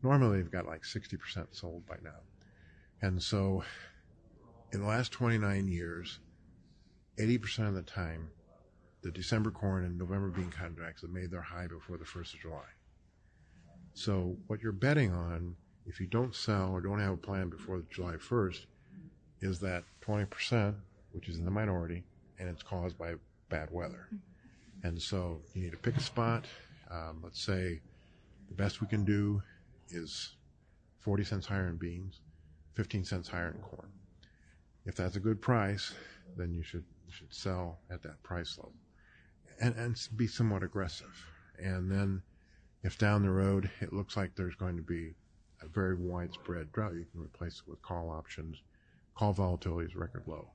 Normally, 0.04 0.42
they've 0.42 0.52
got 0.52 0.66
like 0.66 0.84
60% 0.84 1.48
sold 1.52 1.86
by 1.86 1.96
now. 2.04 2.20
And 3.02 3.22
so, 3.22 3.64
in 4.74 4.82
the 4.82 4.88
last 4.88 5.12
29 5.12 5.68
years, 5.68 6.20
80% 7.20 7.68
of 7.68 7.74
the 7.76 7.82
time, 7.84 8.30
the 9.02 9.12
December 9.12 9.52
corn 9.52 9.86
and 9.86 9.98
November 9.98 10.30
bean 10.30 10.50
contracts 10.50 11.02
have 11.02 11.12
made 11.12 11.32
their 11.32 11.42
high 11.42 11.68
before 11.68 11.98
the 11.98 12.06
1st 12.06 12.34
of 12.34 12.40
July. 12.42 12.70
So, 13.94 14.36
what 14.48 14.62
you're 14.62 14.72
betting 14.72 15.14
on 15.14 15.56
if 15.88 16.00
you 16.00 16.08
don't 16.08 16.36
sell 16.36 16.72
or 16.72 16.82
don't 16.82 17.00
have 17.00 17.14
a 17.14 17.18
plan 17.18 17.50
before 17.50 17.82
July 17.90 18.16
1st, 18.16 18.66
is 19.42 19.60
that 19.60 19.84
20%, 20.02 20.76
which 21.12 21.30
is 21.30 21.38
in 21.38 21.46
the 21.46 21.52
minority, 21.52 22.04
and 22.40 22.50
it's 22.50 22.64
caused 22.64 22.98
by 22.98 23.14
bad 23.50 23.70
weather. 23.72 24.08
And 24.84 25.02
so 25.02 25.42
you 25.54 25.64
need 25.64 25.72
to 25.72 25.78
pick 25.78 25.96
a 25.98 26.02
spot. 26.02 26.46
Um, 26.92 27.22
let's 27.24 27.42
say 27.42 27.82
the 28.50 28.56
best 28.56 28.82
we 28.82 28.88
can 28.88 29.06
do 29.06 29.42
is 29.90 30.36
40 31.00 31.24
cents 31.24 31.46
higher 31.46 31.68
in 31.68 31.78
beans, 31.78 32.20
15 32.76 33.04
cents 33.06 33.28
higher 33.28 33.50
in 33.50 33.62
corn. 33.62 33.90
If 34.86 34.96
that's 34.96 35.16
a 35.16 35.22
good 35.22 35.42
price, 35.42 35.94
then 36.38 36.54
you 36.54 36.64
should 36.64 36.86
you 37.06 37.14
should 37.14 37.34
sell 37.34 37.80
at 37.90 38.04
that 38.04 38.22
price 38.24 38.58
level, 38.58 38.74
and 39.60 39.76
and 39.76 40.08
be 40.16 40.28
somewhat 40.28 40.64
aggressive. 40.64 41.26
And 41.58 41.92
then, 41.92 42.22
if 42.84 42.98
down 42.98 43.24
the 43.24 43.30
road 43.30 43.70
it 43.82 43.92
looks 43.92 44.16
like 44.16 44.36
there's 44.36 44.56
going 44.56 44.78
to 44.78 44.84
be 44.84 45.14
very 45.68 45.96
widespread 45.96 46.72
drought, 46.72 46.94
you 46.94 47.06
can 47.12 47.22
replace 47.22 47.62
it 47.66 47.70
with 47.70 47.82
call 47.82 48.10
options. 48.10 48.62
Call 49.16 49.34
volatility 49.34 49.90
is 49.90 49.96
record 49.96 50.24
low. 50.28 50.50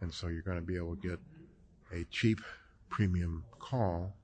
And 0.00 0.12
so 0.12 0.28
you're 0.28 0.42
going 0.42 0.58
to 0.58 0.64
be 0.64 0.76
able 0.76 0.96
to 0.96 1.08
get 1.08 1.18
a 1.92 2.04
cheap 2.10 2.40
premium 2.88 3.44
call 3.58 4.14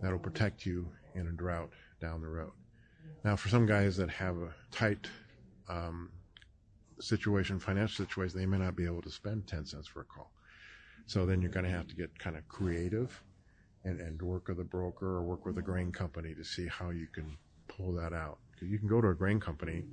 that'll 0.00 0.18
protect 0.18 0.66
you 0.66 0.88
in 1.14 1.28
a 1.28 1.32
drought 1.32 1.70
down 2.00 2.20
the 2.20 2.28
road. 2.28 2.52
Now, 3.24 3.36
for 3.36 3.48
some 3.48 3.66
guys 3.66 3.96
that 3.96 4.10
have 4.10 4.36
a 4.36 4.54
tight 4.70 5.08
um, 5.68 6.10
situation, 7.00 7.58
financial 7.58 8.04
situation, 8.04 8.38
they 8.38 8.46
may 8.46 8.58
not 8.58 8.76
be 8.76 8.86
able 8.86 9.02
to 9.02 9.10
spend 9.10 9.46
10 9.46 9.66
cents 9.66 9.86
for 9.86 10.00
a 10.00 10.04
call. 10.04 10.30
So 11.06 11.24
then 11.24 11.40
you're 11.40 11.50
going 11.50 11.64
to 11.64 11.70
have 11.70 11.86
to 11.88 11.94
get 11.94 12.18
kind 12.18 12.36
of 12.36 12.46
creative 12.48 13.22
and, 13.84 14.00
and 14.00 14.20
work 14.20 14.48
with 14.48 14.60
a 14.60 14.64
broker 14.64 15.06
or 15.06 15.22
work 15.22 15.46
with 15.46 15.58
a 15.58 15.62
grain 15.62 15.92
company 15.92 16.34
to 16.34 16.44
see 16.44 16.66
how 16.66 16.90
you 16.90 17.06
can 17.06 17.36
pull 17.68 17.92
that 17.94 18.12
out. 18.12 18.38
Because 18.56 18.72
you 18.72 18.78
can 18.78 18.88
go 18.88 19.00
to 19.00 19.08
a 19.08 19.14
grain 19.14 19.38
company 19.38 19.84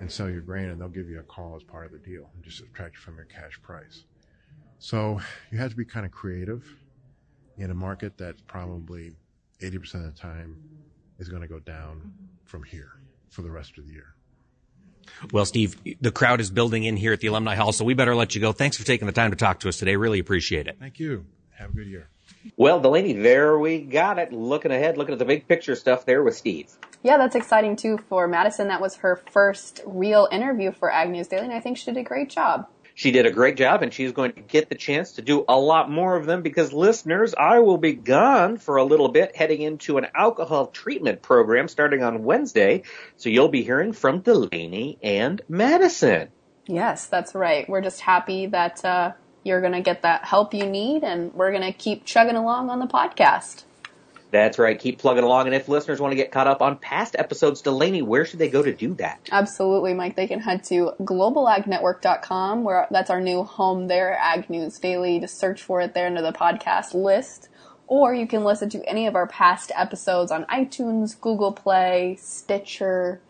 and 0.00 0.10
sell 0.10 0.28
your 0.28 0.40
grain, 0.40 0.68
and 0.68 0.80
they'll 0.80 0.88
give 0.88 1.08
you 1.08 1.20
a 1.20 1.22
call 1.22 1.54
as 1.56 1.62
part 1.62 1.86
of 1.86 1.92
the 1.92 1.98
deal 1.98 2.28
and 2.34 2.42
just 2.42 2.58
subtract 2.58 2.98
from 2.98 3.16
your 3.16 3.24
cash 3.26 3.60
price. 3.62 4.04
So 4.80 5.20
you 5.52 5.58
have 5.58 5.70
to 5.70 5.76
be 5.76 5.84
kind 5.84 6.04
of 6.04 6.10
creative 6.10 6.68
in 7.56 7.70
a 7.70 7.74
market 7.74 8.18
that's 8.18 8.42
probably 8.42 9.12
80% 9.60 9.94
of 9.94 10.14
the 10.14 10.20
time 10.20 10.56
is 11.18 11.28
going 11.28 11.42
to 11.42 11.48
go 11.48 11.60
down 11.60 12.12
from 12.44 12.64
here 12.64 12.90
for 13.30 13.42
the 13.42 13.50
rest 13.50 13.78
of 13.78 13.86
the 13.86 13.92
year. 13.92 14.14
Well, 15.32 15.44
Steve, 15.44 15.76
the 16.00 16.10
crowd 16.10 16.40
is 16.40 16.50
building 16.50 16.84
in 16.84 16.96
here 16.96 17.12
at 17.12 17.20
the 17.20 17.28
Alumni 17.28 17.54
Hall, 17.54 17.72
so 17.72 17.84
we 17.84 17.94
better 17.94 18.14
let 18.14 18.34
you 18.34 18.40
go. 18.40 18.52
Thanks 18.52 18.76
for 18.76 18.84
taking 18.84 19.06
the 19.06 19.12
time 19.12 19.30
to 19.30 19.36
talk 19.36 19.60
to 19.60 19.68
us 19.68 19.78
today. 19.78 19.96
Really 19.96 20.18
appreciate 20.18 20.66
it. 20.66 20.76
Thank 20.80 20.98
you. 20.98 21.26
Have 21.50 21.70
a 21.70 21.72
good 21.74 21.86
year. 21.86 22.08
Well, 22.56 22.80
Delaney, 22.80 23.12
there 23.12 23.58
we 23.58 23.80
got 23.80 24.18
it. 24.18 24.32
Looking 24.32 24.72
ahead, 24.72 24.98
looking 24.98 25.12
at 25.12 25.18
the 25.18 25.24
big 25.24 25.46
picture 25.46 25.76
stuff 25.76 26.04
there 26.06 26.22
with 26.22 26.36
Steve. 26.36 26.70
Yeah, 27.02 27.16
that's 27.16 27.34
exciting 27.34 27.76
too 27.76 27.98
for 28.08 28.28
Madison. 28.28 28.68
That 28.68 28.80
was 28.80 28.96
her 28.96 29.20
first 29.30 29.80
real 29.84 30.28
interview 30.30 30.72
for 30.72 30.92
Ag 30.92 31.10
News 31.10 31.28
Daily, 31.28 31.44
and 31.44 31.52
I 31.52 31.60
think 31.60 31.76
she 31.76 31.86
did 31.86 31.96
a 31.96 32.04
great 32.04 32.30
job. 32.30 32.68
She 32.94 33.10
did 33.10 33.26
a 33.26 33.30
great 33.30 33.56
job 33.56 33.82
and 33.82 33.92
she's 33.92 34.12
going 34.12 34.32
to 34.32 34.42
get 34.42 34.68
the 34.68 34.74
chance 34.74 35.12
to 35.12 35.22
do 35.22 35.44
a 35.48 35.58
lot 35.58 35.90
more 35.90 36.16
of 36.16 36.26
them 36.26 36.42
because 36.42 36.72
listeners, 36.72 37.34
I 37.34 37.60
will 37.60 37.78
be 37.78 37.94
gone 37.94 38.58
for 38.58 38.76
a 38.76 38.84
little 38.84 39.08
bit 39.08 39.34
heading 39.34 39.62
into 39.62 39.98
an 39.98 40.08
alcohol 40.14 40.66
treatment 40.66 41.22
program 41.22 41.68
starting 41.68 42.02
on 42.02 42.22
Wednesday. 42.22 42.82
So 43.16 43.30
you'll 43.30 43.48
be 43.48 43.62
hearing 43.62 43.92
from 43.92 44.20
Delaney 44.20 44.98
and 45.02 45.40
Madison. 45.48 46.28
Yes, 46.66 47.06
that's 47.06 47.34
right. 47.34 47.68
We're 47.68 47.80
just 47.80 48.00
happy 48.00 48.46
that 48.46 48.84
uh, 48.84 49.12
you're 49.42 49.60
going 49.60 49.72
to 49.72 49.80
get 49.80 50.02
that 50.02 50.24
help 50.24 50.54
you 50.54 50.66
need 50.66 51.02
and 51.02 51.32
we're 51.32 51.50
going 51.50 51.62
to 51.62 51.72
keep 51.72 52.04
chugging 52.04 52.36
along 52.36 52.68
on 52.68 52.78
the 52.78 52.86
podcast. 52.86 53.64
That's 54.32 54.58
right. 54.58 54.78
Keep 54.78 54.98
plugging 54.98 55.24
along. 55.24 55.46
And 55.46 55.54
if 55.54 55.68
listeners 55.68 56.00
want 56.00 56.12
to 56.12 56.16
get 56.16 56.32
caught 56.32 56.46
up 56.46 56.62
on 56.62 56.78
past 56.78 57.14
episodes, 57.18 57.60
Delaney, 57.60 58.00
where 58.00 58.24
should 58.24 58.38
they 58.38 58.48
go 58.48 58.62
to 58.62 58.72
do 58.72 58.94
that? 58.94 59.28
Absolutely, 59.30 59.92
Mike. 59.92 60.16
They 60.16 60.26
can 60.26 60.40
head 60.40 60.64
to 60.64 60.92
globalagnetwork.com, 61.00 62.64
where 62.64 62.88
that's 62.90 63.10
our 63.10 63.20
new 63.20 63.44
home 63.44 63.88
there, 63.88 64.16
Ag 64.18 64.48
News 64.48 64.78
Daily. 64.78 65.20
Just 65.20 65.38
search 65.38 65.62
for 65.62 65.82
it 65.82 65.92
there 65.92 66.06
under 66.06 66.22
the 66.22 66.32
podcast 66.32 66.94
list. 66.94 67.50
Or 67.86 68.14
you 68.14 68.26
can 68.26 68.42
listen 68.42 68.70
to 68.70 68.82
any 68.88 69.06
of 69.06 69.14
our 69.14 69.26
past 69.26 69.70
episodes 69.74 70.32
on 70.32 70.46
iTunes, 70.46 71.20
Google 71.20 71.52
Play, 71.52 72.16
Stitcher. 72.18 73.20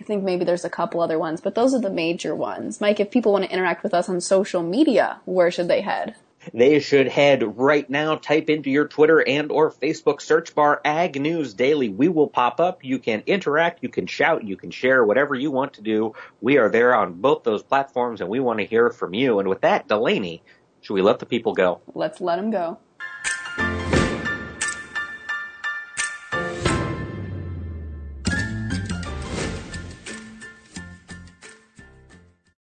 I 0.00 0.04
think 0.04 0.22
maybe 0.22 0.44
there's 0.44 0.64
a 0.64 0.70
couple 0.70 1.00
other 1.00 1.18
ones, 1.18 1.40
but 1.40 1.56
those 1.56 1.74
are 1.74 1.80
the 1.80 1.90
major 1.90 2.32
ones. 2.32 2.80
Mike, 2.80 3.00
if 3.00 3.10
people 3.10 3.32
want 3.32 3.46
to 3.46 3.50
interact 3.50 3.82
with 3.82 3.92
us 3.92 4.08
on 4.08 4.20
social 4.20 4.62
media, 4.62 5.20
where 5.24 5.50
should 5.50 5.66
they 5.66 5.80
head? 5.80 6.14
They 6.52 6.80
should 6.80 7.08
head 7.08 7.58
right 7.58 7.88
now, 7.88 8.16
type 8.16 8.50
into 8.50 8.70
your 8.70 8.86
Twitter 8.86 9.26
and 9.26 9.50
or 9.50 9.70
Facebook 9.70 10.20
search 10.20 10.54
bar 10.54 10.80
Ag 10.84 11.20
News 11.20 11.54
Daily. 11.54 11.88
We 11.88 12.08
will 12.08 12.28
pop 12.28 12.60
up. 12.60 12.84
You 12.84 12.98
can 12.98 13.22
interact, 13.26 13.82
you 13.82 13.88
can 13.88 14.06
shout, 14.06 14.44
you 14.44 14.56
can 14.56 14.70
share, 14.70 15.04
whatever 15.04 15.34
you 15.34 15.50
want 15.50 15.74
to 15.74 15.82
do. 15.82 16.14
We 16.40 16.58
are 16.58 16.68
there 16.68 16.94
on 16.94 17.14
both 17.14 17.42
those 17.42 17.62
platforms 17.62 18.20
and 18.20 18.30
we 18.30 18.40
want 18.40 18.60
to 18.60 18.66
hear 18.66 18.90
from 18.90 19.14
you. 19.14 19.38
And 19.38 19.48
with 19.48 19.62
that, 19.62 19.88
Delaney, 19.88 20.42
should 20.80 20.94
we 20.94 21.02
let 21.02 21.18
the 21.18 21.26
people 21.26 21.54
go? 21.54 21.80
Let's 21.94 22.20
let 22.20 22.36
them 22.36 22.50
go. 22.50 22.78